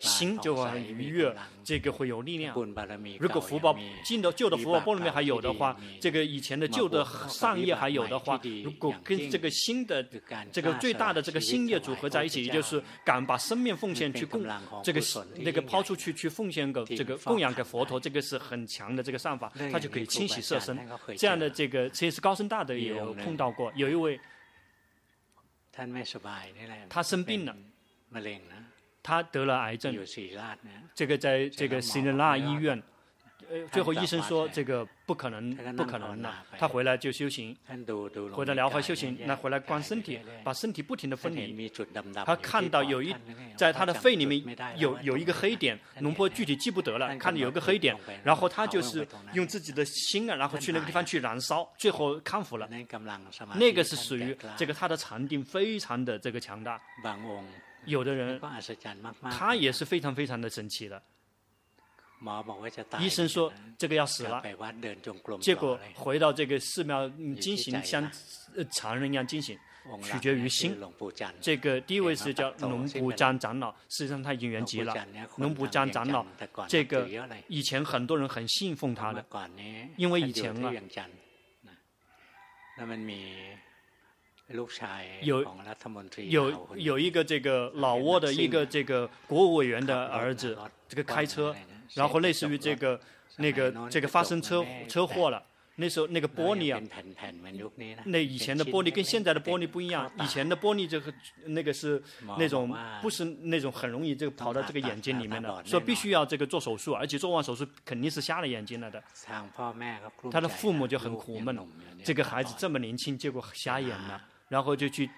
[0.00, 2.54] 心就会很愉悦，这个会有力量。
[3.18, 10.02] 如果福报进的旧的福报波罗蜜还有的话，这个以前的旧的善业还有的话，如果跟这个新的
[10.52, 14.46] 这个最大的这个新业组合在一起，也就是敢把生命奉献去供
[14.82, 15.00] 这个
[15.36, 20.78] 那个抛出去去奉献给这个供养给佛陀，这个是很强的这个善法，他就可以清洗色身。
[21.16, 24.20] 这样的这个其实高僧大德也有碰到过，有一位
[26.90, 27.56] 他生病了。
[29.04, 29.94] 他得了癌症，
[30.94, 32.82] 这个在这个西仁纳医院，
[33.70, 36.42] 最后医生说这个不可能，不可能了。
[36.58, 37.54] 他回来就修行，
[38.32, 41.70] 回来疗法修行，那回来观身体，把身体不停的分离。
[42.24, 43.14] 他看到有一
[43.58, 44.42] 在他的肺里面
[44.78, 47.94] 有有一个黑点，龙婆具体记不得了，看到有一个黑点，
[48.24, 52.66] 然后他就是用自己的心啊，然后去那个地方去燃烧，最后康复了。
[53.56, 56.80] 那个是属于这个他的禅定非常的这个强大。
[57.86, 58.40] 有的人
[59.30, 61.02] 他也是非常非常的神奇的。
[62.98, 64.42] 医生说这个要死了，
[65.40, 67.06] 结果回到这个寺庙
[67.38, 68.10] 进行像
[68.72, 69.58] 常人一样进行，
[70.02, 70.74] 取决于心。
[71.42, 74.94] 这个第一位是叫龙普赞长老，实际上他已经圆寂了。
[75.36, 76.24] 龙普赞长老，
[76.66, 77.06] 这个
[77.48, 79.22] 以前很多人很信奉他的，
[79.98, 80.72] 因为以前啊，
[85.22, 85.46] 有
[86.28, 90.56] 有有一个这个老挝的一个这个国务委员的儿子，
[90.88, 91.54] 这个开车。
[91.92, 92.98] 然后类似于这个
[93.36, 95.40] 那个这个发生车车祸了，
[95.76, 96.80] 那时候那个玻璃啊，
[98.06, 101.12] 那以前的玻璃跟现在的玻璃不一样，以前的玻璃这个
[101.46, 102.02] 那个是
[102.38, 109.00] 那种不是那种很容易这个跑到这个眼睛里面的，说必须要这个做手术，而且做完手术肯定是瞎了眼睛了的。
[110.32, 111.56] 他的父母就很苦闷，
[112.02, 115.10] 这个孩子这么年轻，结果瞎眼了，然后就去。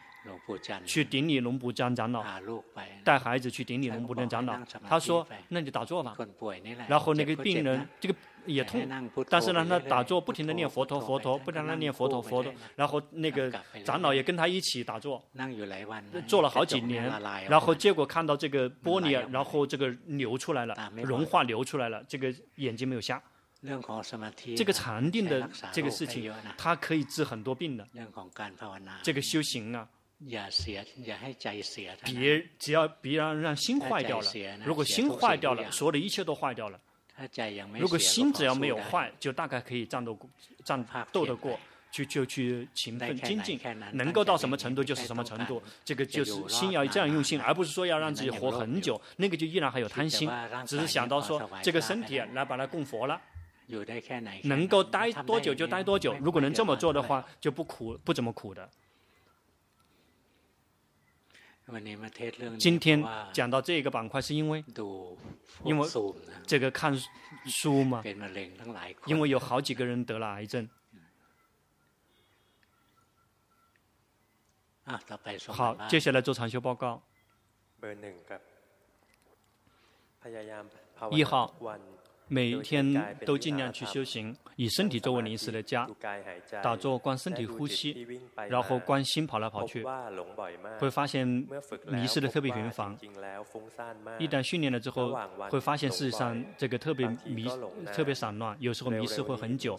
[0.85, 2.21] 去顶礼龙普江长老，
[3.05, 4.59] 带孩子去顶礼龙普江长老。
[4.85, 6.17] 他说：“那你就打坐吧。”
[6.89, 8.15] 然后那个病人这个
[8.45, 8.85] 也痛，
[9.31, 12.53] 但是呢，他打坐，不停的念佛陀佛陀，不停的念佛陀佛陀。
[12.75, 13.49] 然后那个
[13.85, 15.25] 长老也跟他一起打坐，
[16.27, 17.05] 坐了好几年。
[17.49, 20.75] 然后结果看到这个玻璃，然后这个流出来了，
[21.05, 23.23] 融化流出来了，这个眼睛没有瞎。
[24.57, 27.87] 这个禅定的这个事情，它可以治很多病的。
[29.03, 29.89] 这个修行啊。
[32.03, 34.33] 别只要别让让心坏掉了，
[34.65, 36.81] 如果心坏掉了，所有的一切都坏掉了。
[37.79, 40.19] 如果心只要没有坏，就大概可以战斗
[40.65, 41.61] 战斗得过，
[41.91, 43.61] 就就去勤奋精进，
[43.93, 45.63] 能够到什么程度就是什么程度。
[45.85, 50.31] 这个就是心要这样用心，而不是说要让自己活很久，那个就依然还有贪心，
[50.67, 53.21] 只是想到说这个身体来把它供佛了，
[54.45, 56.15] 能够待多久就待多久。
[56.21, 58.71] 如果能这么做的话，就不苦不怎么苦的。
[62.61, 64.65] 今天讲到这个板块，是因为
[65.65, 65.89] 因为
[66.47, 66.97] 这个看
[67.45, 68.05] 书嘛，
[69.07, 70.69] 因为有好几个人得了癌症。
[75.49, 77.03] 好，接下来做长修报告。
[81.11, 81.53] 一号。
[82.29, 85.89] 每天都尽量去修行，以身体作为临时的家，
[86.63, 88.07] 打坐观身体呼吸，
[88.49, 89.85] 然后观心跑来跑去，
[90.79, 91.27] 会发现
[91.87, 92.97] 迷失的特别频繁。
[94.19, 95.17] 一旦训练了之后，
[95.51, 97.47] 会发现事实上这个特别迷、
[97.93, 99.79] 特别散乱，有时候迷失会很久。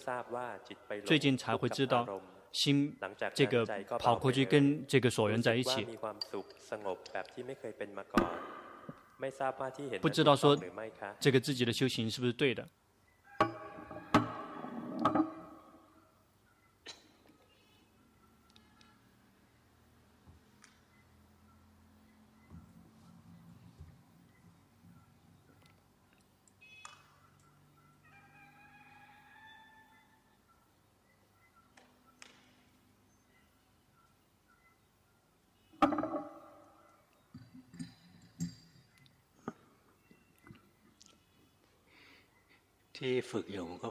[1.05, 2.07] 最近才会知道，
[2.53, 2.95] 心
[3.33, 3.65] 这个
[3.99, 5.85] 跑过去跟这个所缘在一起。
[9.99, 10.55] 不知道说
[11.19, 12.67] 这个自己的修行是不是对的？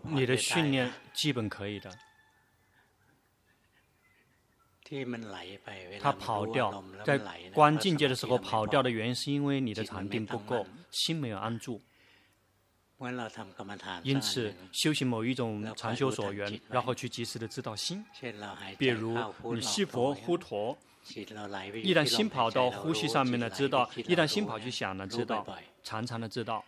[0.05, 1.91] 你的训练基本可以的。
[6.01, 7.19] 他跑掉，在
[7.53, 11.83] 观境界的时候跑掉的原因，是因为你的禅定不够，心没有安住。
[14.05, 18.05] 因此，修行某一种禅修所缘，然后去及时的知道心。
[18.79, 19.19] 比如
[19.55, 20.79] 你吸佛呼陀，
[21.13, 25.45] 一旦心跑到呼吸上面了，知道；一旦心跑去想了，知道，
[25.83, 26.65] 常常的知道。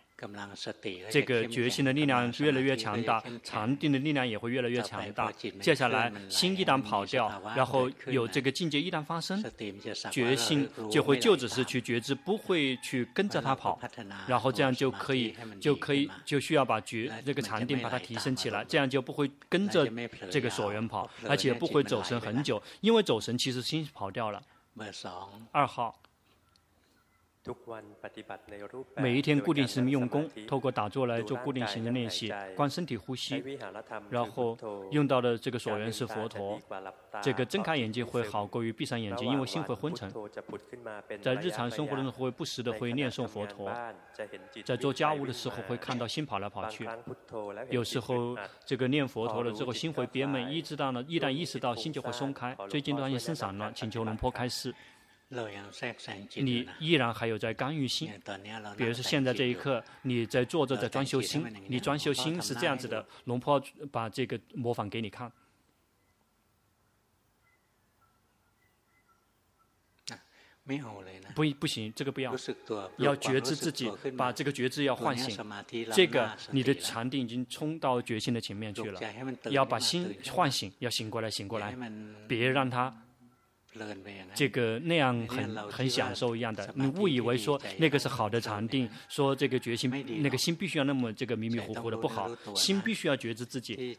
[1.09, 5.31] 这个决心的力量越来越强大，禅定的力量也会越来越强大。
[5.61, 9.43] 接下来，心一旦跑掉，然后有这个境界一旦发生，
[10.11, 13.79] 决心就会就只是去觉知，不会去跟着他跑。
[14.27, 19.87] 然后这样就可以，就可以就需要把觉这个禅定把它提升起来，这样就不会跟着
[20.29, 24.41] 这个所缘跑，而且不会走神很久，因为走神其实心跑掉了。
[25.51, 26.01] 二号。
[28.95, 33.43] 每一天固定时用功，透过打坐来做固定型的练习，观身体呼吸，
[34.09, 34.57] 然后
[34.91, 36.59] 用到的这个所缘是佛陀。
[37.21, 40.11] 这个睁开眼睛会好过于闭上眼睛，因为心会昏沉。
[41.21, 43.71] 在日常生活中会不时的会念诵佛陀，
[44.63, 46.87] 在做家务的时候会看到心跑来跑去。
[47.69, 52.55] 有时候这个念佛陀了之后心会憋闷，一知道呢，一旦意识到心就会松开。
[52.69, 54.73] 最近段也生散乱，请求龙坡开示。
[56.37, 58.09] 你依然还有在干预心，
[58.75, 63.61] 比如说现在这一刻，你在坐着在装修心，你装修心是这样子的，龙婆
[63.91, 65.31] 把这个模仿给你看。
[71.35, 72.35] 不不行，这个不要，
[72.97, 75.35] 要觉知自己，把这个觉知要唤醒。
[75.93, 78.99] 这个你的禅定已经冲到觉性的前面去了，
[79.51, 81.75] 要把心唤醒，要醒过来，醒过来，
[82.27, 83.05] 别让它。
[84.35, 89.89] 这个那样很很享受一样的，你误以为说那个是好的禅定，说这个决心，
[90.21, 93.97] 那个心必须要那么这个迷迷糊糊的不好，心必须要觉知自己。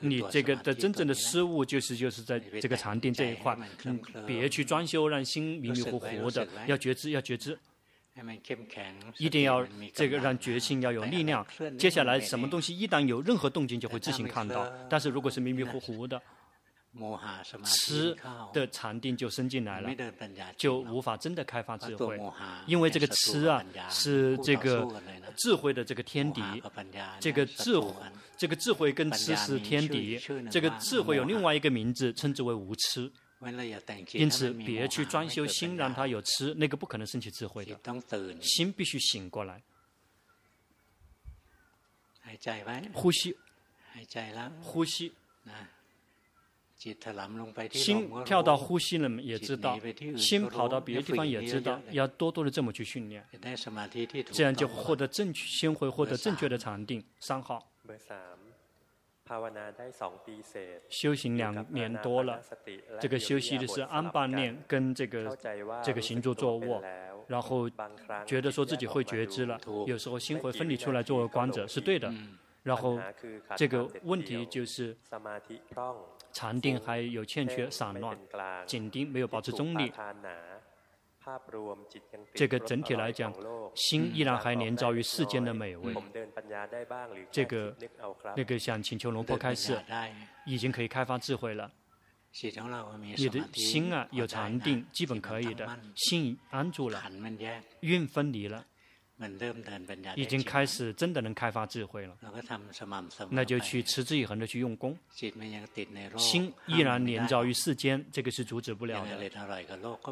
[0.00, 7.58] 你这个的真正的失误就是就是在这个禅定这一块，嗯，别去装修让心迷迷糊糊的，要觉知要觉知，
[9.18, 11.46] 一定要这个让觉性要有力量。
[11.78, 16.20] 接下来什么东西一旦有任何动静就会自行看到，但是如果是迷迷糊糊的。
[17.64, 18.16] 痴
[18.52, 19.90] 的禅定就生进来了，
[20.56, 22.20] 就无法真的开发智慧，
[22.66, 24.86] 因为这个痴啊是这个
[25.36, 26.42] 智慧的这个天敌，
[27.20, 27.80] 这个智
[28.36, 30.18] 这个智慧跟痴是天敌，
[30.50, 33.10] 这个智慧有另外一个名字，称之为无痴。
[34.12, 37.74] 因此，别去装修心，让它有痴，那个不可能升起智慧的。
[38.42, 39.62] 心必须醒过来，
[42.92, 43.34] 呼吸，
[44.62, 45.14] 呼吸。
[47.72, 49.78] 心跳到呼吸了也知道，
[50.16, 53.22] 心跑到别的地方也知道，要多多的这么去训练，
[54.32, 57.04] 这样就获得正确，先会获得正确的禅定。
[57.18, 57.70] 三号，
[60.88, 62.40] 修行两年多了，
[62.98, 65.36] 这个休息的是安般念跟这个
[65.84, 66.82] 这个行住坐卧，
[67.26, 67.68] 然后
[68.24, 72.10] 觉得说自己会觉知了，有时候心会分离出来作为观者，是对的。
[72.62, 72.98] 然后
[73.54, 74.96] 这个问题就是。
[76.32, 78.16] 禅定还有欠缺散乱，
[78.66, 79.92] 紧盯没有保持中立。
[82.34, 83.32] 这个整体来讲，
[83.74, 85.94] 心依然还连着于世间的美味。
[87.30, 87.76] 这个
[88.34, 89.78] 那个想请求龙婆开示，
[90.46, 91.70] 已经可以开发智慧了。
[93.16, 97.02] 你的心啊有禅定，基本可以的，心安住了，
[97.80, 98.64] 运分离了。
[100.16, 102.16] 已经开始真的能开发智慧了，
[103.28, 104.96] 那就去持之以恒的去用功。
[106.16, 109.30] 心依然连着于世间，这个是阻止不了的。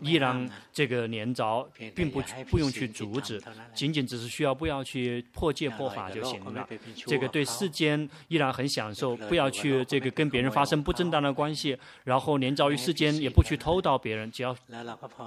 [0.03, 3.41] 依然这个连着，并不不用去阻止，
[3.75, 6.69] 仅仅只是需要不要去破戒破法就行了。
[7.07, 14.55] 这个对世间依然很享受，不要去这个跟别人发生不正当的关系，然后连着于世间也不去偷盗别人，只要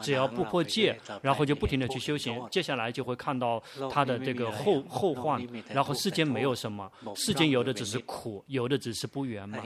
[0.04, 3.62] 只要不破戒，然后就不停的去修行，接下来就会看到。
[3.92, 9.62] 他的这个后后患，然后世间没有什么，世间有的只是苦，有的只是不圆满。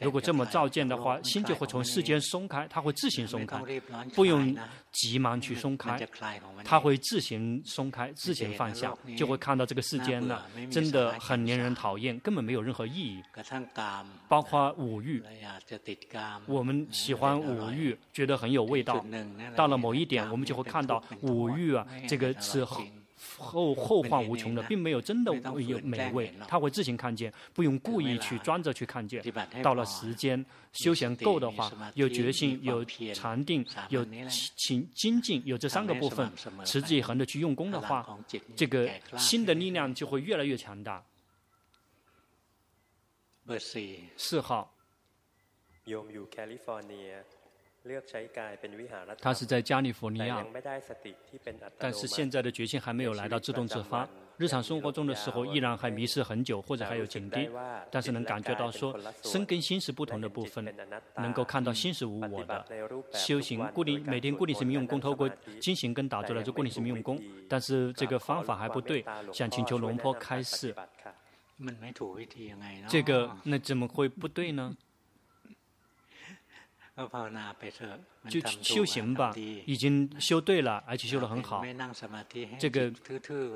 [0.00, 3.60] 如果这么照见的话，心就会从世间松开，它会自行松开，
[4.14, 4.56] 不用
[4.92, 5.98] 急忙去松开，
[6.64, 13.22] 它会自行松开，自行放下，就会看到这个世间呢，真的很令人讨厌，根本没有任何意义。
[14.28, 15.22] 包括五欲，
[16.46, 19.04] 我们喜欢五欲，觉得很有味道。
[19.56, 22.66] 到了某一点，我们就会看到五欲啊，这个是。
[23.38, 25.32] 后后患无穷的，并没有真的
[25.62, 29.22] 有美味，他会自行看见，不用故意去装着去看见。
[29.62, 32.84] 到了时间休闲够的话，有决心、有
[33.14, 34.04] 禅定、有
[34.56, 36.30] 情精进，有这三个部分，
[36.64, 38.18] 持之以恒的去用功的话，
[38.56, 41.02] 这个心的力量就会越来越强大。
[44.16, 44.74] 四号。
[49.20, 50.44] 他是在加利福尼亚，
[51.78, 54.08] 但是现在的决心还没有来到自动自发。
[54.36, 57.50] 日常生活中的时候，依然还迷失很久，或者还有警惕，
[57.90, 60.64] 但是能感觉到说，身跟心是不同的部分，
[61.16, 62.64] 能够看到心是无我的。
[63.12, 65.28] 修行固定每天固定是民用功，透过
[65.60, 70.74] 精行跟打坐来做固定时用功，但是这个方法还不对，想请求龙坡开示。
[72.86, 74.72] 这个那怎么会不对呢？
[77.00, 77.98] ก็ภาวนาไปเถอะ
[78.28, 79.32] 就修行吧，
[79.64, 81.64] 已经修对了，而且修得很好。
[82.58, 82.90] 这个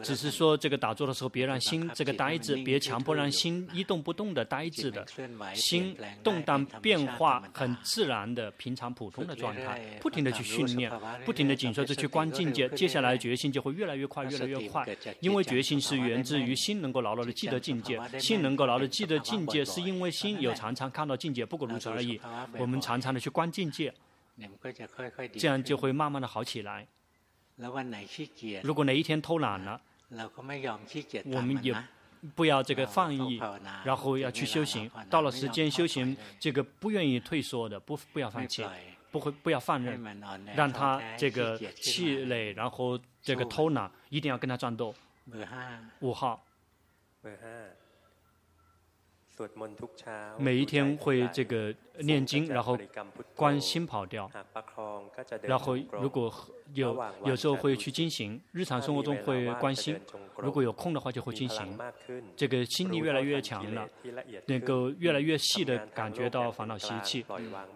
[0.02, 5.06] 只是说，这个打坐的时候，别让心这个呆滞，别强迫让心一动不动的呆滞的，
[5.54, 10.90] 心动荡变化很自然的平常普通的状态，不停的去训练，
[11.24, 14.86] 不停的紧随着去观境界，接下来决心就会越来越快，越来越快。
[15.20, 22.20] 因为决心是源自于心能够牢牢的记得境界，心能够牢牢的记得境界，是因为心有常常看到境界，不过如此而已。
[22.58, 23.92] 我们常常的去观境界。
[25.38, 26.86] 这样就会慢慢的好起来。
[28.62, 29.80] 如果哪一天偷懒了，
[31.24, 31.74] 我们也
[32.34, 33.40] 不要这个放逸，
[33.84, 34.90] 然后要去修行。
[35.10, 38.64] 到了时间修行，这个不愿意退缩的，不不要放弃，
[39.10, 40.02] 不会不要放任，
[40.56, 44.94] 让他这个气馁，然后这个偷懒，一定要跟他战斗。
[46.00, 46.44] 五号。
[50.38, 52.78] 每一天会这个念经，然后
[53.34, 54.30] 观心跑掉，
[55.42, 56.32] 然后如果
[56.74, 59.98] 有有时候会去进行，日常生活中会关心，
[60.36, 61.78] 如果有空的话就会进行，
[62.36, 63.88] 这个心力越来越强了，
[64.46, 67.24] 能够越来越细的感觉到烦恼习气，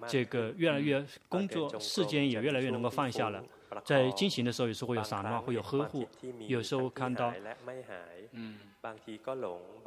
[0.06, 3.42] 这个越来越工作世间也越来越能够放下了，
[3.84, 6.06] 在进行的时候有时候会有散乱，会有呵护，
[6.46, 7.32] 有时候看到，
[8.32, 8.58] 嗯。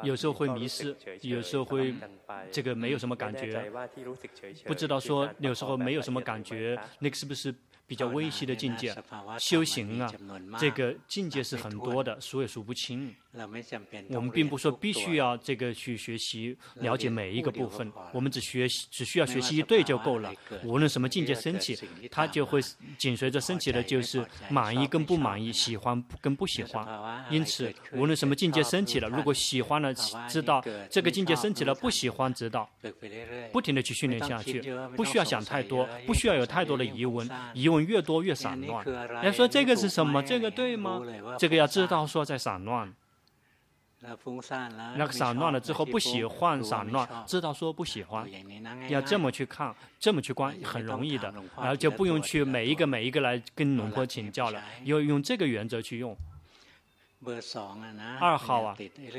[0.03, 1.93] 有时候会迷失，有时候会
[2.51, 3.71] 这个没有什么感觉，
[4.65, 7.53] 不知道说有时候没有什么感觉，那个是不是？
[7.89, 8.95] 比较微细的境界，
[9.39, 10.13] 修行啊，
[10.59, 13.15] 这个境界是很多的，数也数不清。
[14.09, 20.31] 我们并不说必须要这个去学习了解每一个部分，我们只学习只需要学习一对就够了。
[20.63, 21.77] 无论什么境界升起，
[22.11, 22.59] 它就会
[22.97, 27.25] 紧随着升起的，就是满意跟不满意，喜欢跟不喜欢。
[27.31, 29.91] 因此，无论什么境界升起了，如果喜欢了，
[30.27, 32.69] 知道这个境界升起了；不喜欢，知道，
[33.51, 34.61] 不停的去训练下去，
[34.95, 37.78] 不需要想太多，不需要有太多的疑问，疑问。
[37.83, 38.85] 越多越散乱。
[39.23, 40.21] 要说这个是什么？
[40.23, 41.01] 这个对吗？
[41.37, 42.93] 这个要知道说在散乱。
[44.01, 48.25] 那个散乱了之后不喜欢散乱，知道说不喜欢。
[48.87, 51.33] 要这么去看，这么去观，很容易的。
[51.57, 56.15] 然后就不用去每一个每一个来跟农婆请教了，要用这个原则去用。
[58.21, 58.77] 二号啊，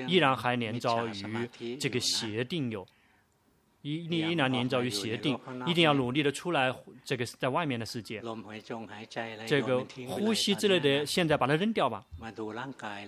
[0.09, 2.87] 依然还连着于这个协定有。
[3.83, 6.75] 一你依然黏着于协定，一定要努力的出来，
[7.05, 8.23] 这个在外面的世界。
[9.47, 12.05] 这个呼吸之类的，现在把它扔掉吧，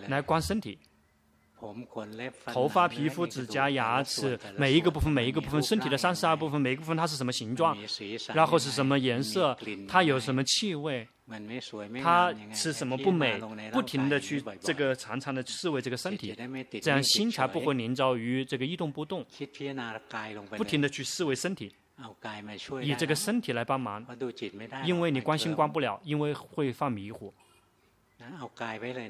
[0.09, 0.79] 来观身体。
[2.47, 7.77] 头发、皮肤、指甲、牙齿，每一个部分，每一个部分，身体的三十二部分，每一个部分它是什么形状，
[8.35, 9.57] 然后是什么颜色，
[9.87, 11.07] 它有什么气味，
[12.03, 13.41] 它吃什么不美，
[13.73, 16.35] 不停的去这个常常的思维这个身体，
[16.81, 19.25] 这样心才不会凝着于这个一动不动，
[20.57, 21.73] 不停的去思维身体，
[22.83, 24.05] 以这个身体来帮忙，
[24.85, 27.33] 因为你关心关不了，因为会犯迷糊。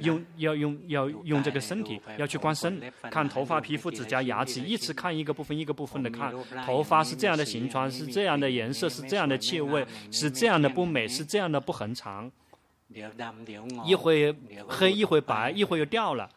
[0.01, 6.33] 用要用要用这个身体，要去观身，看头发、皮肤、指甲、牙齿，一直看一个部分一个部分的看。
[6.65, 12.31] 头发是这样的形状，是这样的颜色，是这样的气味，是这样的不美，是这样的不恒常。
[13.85, 14.35] 一会
[14.69, 16.29] 黑，一会白，一会又掉了。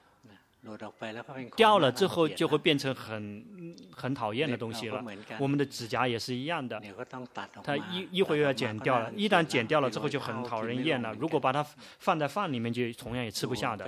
[1.56, 5.04] 掉了之后就会变成很很讨厌的东西了。
[5.40, 6.82] 我们的指甲也是一样的，
[7.64, 11.14] 它一一会儿又要剪掉了，一旦剪掉了之后就很讨人厌了。
[11.20, 11.66] 如果把它
[12.00, 13.88] 放在饭里面，就同样也吃不下的。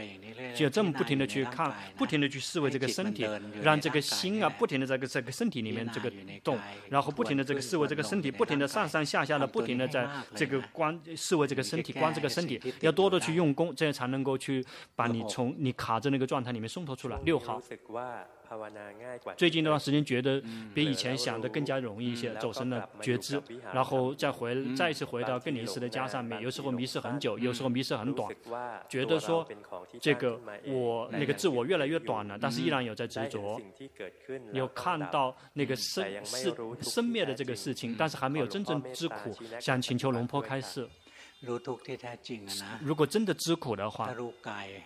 [0.56, 3.28] 就这么不停的去看，不停的去思维这个身体，
[3.62, 6.12] 让这个心啊不停的在这个这个身体里面这个
[6.44, 6.60] 动，
[6.90, 14.64] 然后不停的这个思维这个身体，不停的上上下下的不停的在这个观思维这个身体，观这个身体，要多多去用功，这样才能够去
[14.96, 16.67] 把你从你卡在那个状态里面。
[16.68, 17.62] 送脱出来六号。
[19.36, 20.42] 最近这段时间觉得
[20.74, 23.42] 比以前想的更加容易一些，走神了觉知，
[23.74, 26.42] 然后再回再一次回到更临时的家上面。
[26.42, 28.34] 有时候迷失很久，有时候迷失很短，
[28.88, 29.46] 觉得说
[30.00, 33.60] 这个我那个自我越来越短了，但是依然有在执着，
[34.54, 40.88] 有看到那个生是生灭的这个事情，但是还没有真正知苦，想请求龙坡开示。
[42.82, 44.12] 如果真的知苦的话，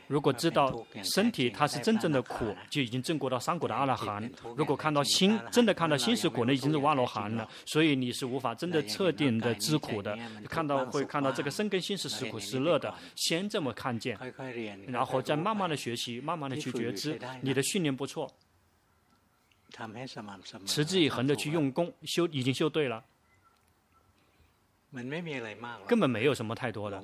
[0.07, 4.29] 如果知道身体它是真正的苦，就已经证过到三果的阿罗汉。
[4.57, 7.49] 如果看到心，真的看到心是苦，那已经是阿罗汉了。
[7.65, 10.17] 所以你是无法真的彻底的知苦的。
[10.49, 14.19] 看到会看到这个身跟心是是苦是乐的，先这么看见，
[14.87, 17.17] 然后再慢慢的学习，慢慢的去觉知。
[17.39, 18.29] 你的训练不错，
[20.65, 23.01] 持之以恒的去用功修，已经修对了。
[25.87, 27.01] 根本没有什么太多的，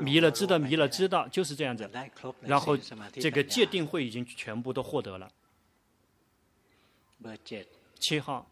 [0.00, 1.88] 迷了知道，迷了知道，就是这样子。
[2.40, 2.76] 然后
[3.12, 5.30] 这个界定会已经全部都获得了。
[7.98, 8.50] 七号。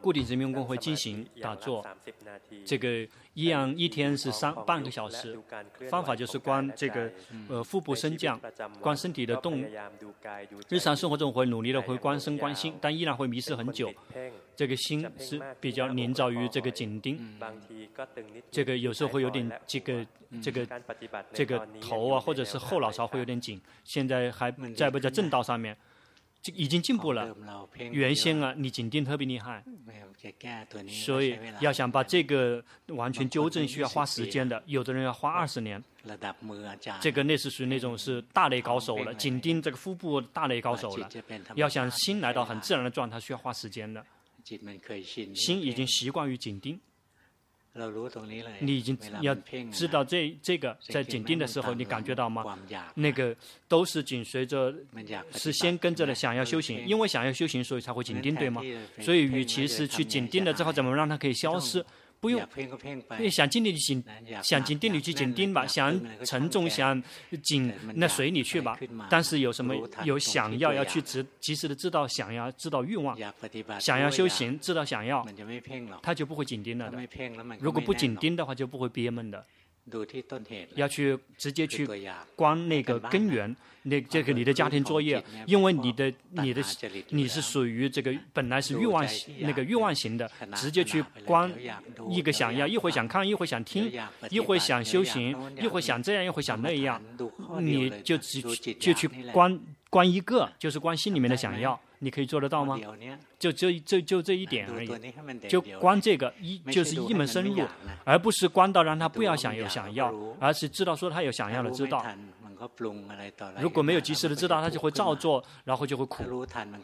[0.00, 1.86] 固定人民工会进行打坐，
[2.64, 5.38] 这个一样一天是三半个小时。
[5.88, 7.10] 方法就是观这个
[7.48, 8.40] 呃腹部升降，
[8.80, 9.64] 观身体的动。
[10.68, 13.92] 日常生活中会努力的会观身观心，但依然会迷失很久。
[14.54, 17.18] 这个心是比较凝着于这个紧盯，
[18.50, 20.06] 这个有时候会有点这个
[20.42, 20.66] 这个
[21.32, 23.60] 这个头啊，或者是后脑勺会有点紧。
[23.84, 25.76] 现在还在不在正道上面？
[26.42, 27.32] 这已经进步了，
[27.92, 29.62] 原先啊，你紧盯特别厉害，
[30.88, 34.60] 所以要想把这个完全纠正，需要花时间的。
[34.66, 35.80] 有的人要花二十年，
[37.00, 41.08] 这个类似属于那种是大类高手了，紧盯这个腹部大类高手了。
[41.54, 44.04] 要想心来到很自然的状态，需要花时间的。
[45.34, 46.80] 心已经习惯于紧盯。
[48.60, 49.34] 你已经要
[49.72, 52.58] 知道这这个在紧盯的时候，你感觉到吗？
[52.94, 53.34] 那个
[53.66, 54.74] 都是紧随着，
[55.32, 58.60] 是先跟着的想要修行，因为想要修行，所以才会紧盯，对吗？
[59.00, 61.84] 所以，与其是去紧盯了之后，怎么让它可以消失？
[62.22, 62.40] 不用，
[63.28, 64.04] 想紧盯就紧，
[64.44, 67.02] 想紧定里去紧盯吧，想沉重想
[67.42, 68.78] 紧那随你去吧。
[69.10, 73.18] 但是有什么有想要要去知及时的知道想要知道欲望，
[73.80, 75.26] 想要修行知道想要，
[76.00, 77.08] 他就不会紧盯了的。
[77.58, 79.44] 如果不紧盯的话，就不会憋闷的。
[80.74, 81.88] 要去直接去
[82.36, 86.62] 关那个根源，那这个你的家庭作业，因为你的你的
[87.08, 89.04] 你是属于这个本来是欲望
[89.40, 91.52] 那个欲望型的，直接去关
[92.08, 93.90] 一个想要，一会想看，一会想听，
[94.30, 97.02] 一会想修行，一会想这样，一会想那样，
[97.60, 99.58] 你就只就去关
[99.90, 101.78] 关一个，就是关心里面的想要。
[102.04, 102.76] 你可以做得到吗？
[103.38, 107.64] 就这这就这一点而已，就光这个一就是一门深入，
[108.02, 112.04] 而不是关到让他不要想有想要，而是知道说他有想要的知道。
[113.60, 116.24] 如果没有及时的知道，他就会照做，然后就会苦。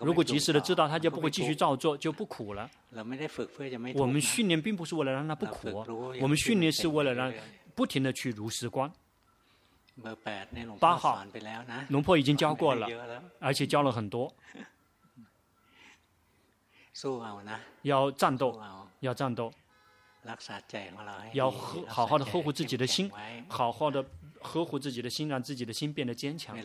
[0.01, 2.71] 如果及时的知道，他就不会继续照做，就不苦了。
[3.95, 5.85] 我们训练并不是为了让他不苦，
[6.21, 7.33] 我们训练是为了让
[7.75, 8.89] 不停的去如实观。
[10.79, 11.25] 八号，
[11.89, 12.87] 龙婆已经教过了，
[13.41, 14.33] 而且教了很多。
[17.83, 18.61] 要战斗，
[19.01, 19.53] 要战斗，
[21.33, 23.11] 要呵好好的呵护自己的心，
[23.49, 24.05] 好好的
[24.41, 26.57] 呵护自己的心，让自己的心变得坚强。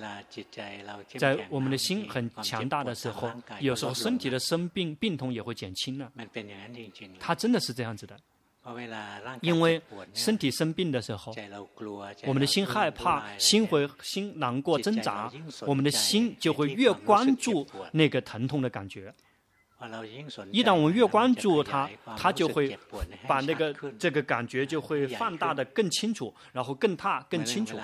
[1.19, 6.11] 在我们的心很强大的时候，有时候身体的生病病痛也会减轻了。
[7.19, 8.17] 他真的是这样子的，
[9.41, 9.81] 因为
[10.13, 11.33] 身体生病的时候，
[12.25, 15.31] 我们的心害怕，心会心难过挣扎，
[15.67, 19.13] 我们的心就会越关注那个疼痛的感觉。
[20.51, 22.77] 一旦我们越关注它，它就会
[23.27, 27.77] 把那个这个感觉就会放大的更清楚，然后更大更清楚。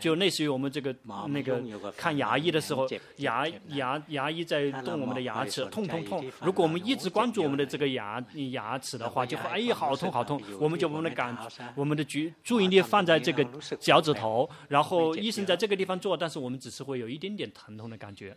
[0.00, 0.94] 就类似于我们这个
[1.28, 1.62] 那个
[1.96, 6.24] 看牙医的时候，牙牙牙医在动我们的牙齿，痛痛痛。
[6.40, 10.40] 如果我们一直关注我们的这个牙牙齿的话，就会哎呀好痛好痛。
[10.58, 11.36] 我们就我们的感
[11.74, 13.44] 我们的注注意力放在这个
[13.80, 18.36] 脚趾头，然后医生在这个地方做，但是我们只是会有一点点疼痛的感觉。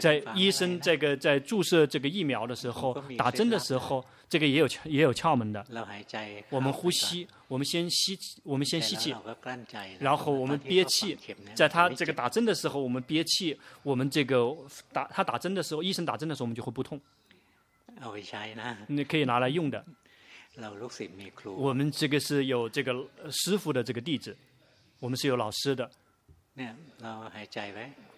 [0.00, 5.64] 在医生这个在注射这个疫苗的时候，打针的时候，这个也有也有窍门的。
[6.50, 9.14] 我们呼吸，我们先吸，我们先吸气，
[9.98, 11.18] 然后我们憋气。
[11.54, 13.58] 在他这个打针的时候，我们憋气。
[13.82, 14.54] 我们这个
[14.92, 17.00] 打他打针的时候，医生打针的时候，我们就会不痛。
[18.88, 19.84] 你可以拿来用的。
[21.56, 22.94] 我们这个是有这个
[23.30, 24.36] 师傅的这个弟子，
[25.00, 25.90] 我们是有老师的。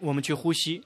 [0.00, 0.82] 我们去呼吸，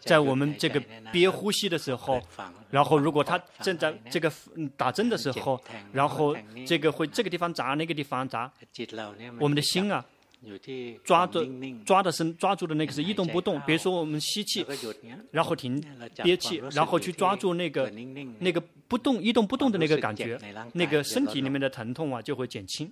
[0.00, 0.80] 在我们这个
[1.12, 2.22] 憋呼吸的时候，
[2.70, 4.32] 然后如果他正在这个
[4.76, 5.60] 打针的时候，
[5.92, 8.50] 然后这个会这个地方扎，那个地方扎，
[9.40, 10.04] 我们的心啊，
[11.04, 11.44] 抓着
[11.84, 13.60] 抓的是抓住的那个是一动不动。
[13.62, 14.64] 比如说我们吸气，
[15.32, 15.82] 然后停
[16.22, 17.90] 憋气，然后去抓住那个
[18.38, 20.38] 那个不动一动不动的那个感觉，
[20.74, 22.90] 那个身体里面的疼痛啊就会减轻。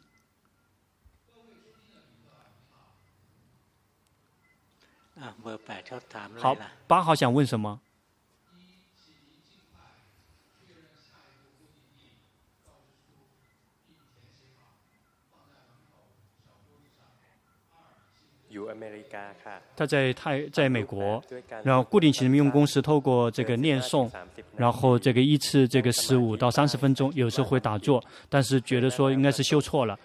[6.39, 6.57] 好，
[6.87, 7.81] 八号想问什么？
[19.77, 21.23] 他在泰在美国，
[21.63, 24.11] 然后固定起人民用功是透过这个念诵，
[24.57, 29.99] 然后这个一次这个十五到三十分钟，有时候会打坐，但是觉得说应该是修错了。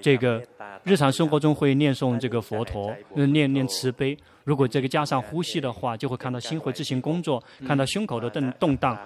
[0.00, 0.42] 这个
[0.84, 4.16] 日常生活中会念诵这个佛陀，念念慈悲。
[4.44, 8.98] 如果这个加上呼吸的话，就会看到心会自行工作，看到胸口的动动荡，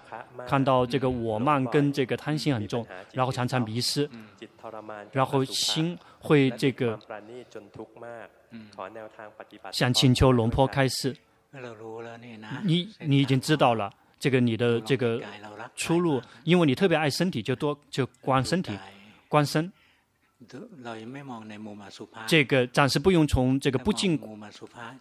[0.46, 4.08] 看到这个我慢跟这个贪心很重，然后常常迷失，
[5.12, 6.98] 然后心会这个
[9.70, 11.14] 想请求龙坡开示。
[12.64, 15.20] 你你已经知道了这个你的这个
[15.74, 18.72] 出路，因为你特别爱身体，就多就观身体，
[19.28, 19.70] 观身。
[22.26, 24.18] 这个暂时不用从这个不净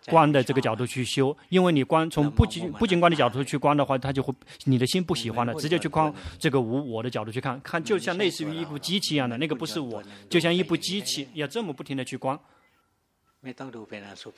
[0.08, 4.34] 观的这个角度去修，因为你观从不净不净观的角度去观的话，他就会
[4.64, 12.40] 你的心不喜欢了，直接去观这个无我的角度去看，看就像类似于一部机器一样的，那个不是我，就像一部机器要这么不停的去观，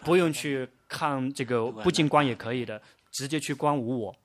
[0.03, 2.81] 不用去看这个不净观也可以的，
[3.11, 4.15] 直接去观无我。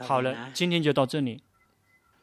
[0.00, 1.42] 好了，今天就到这里。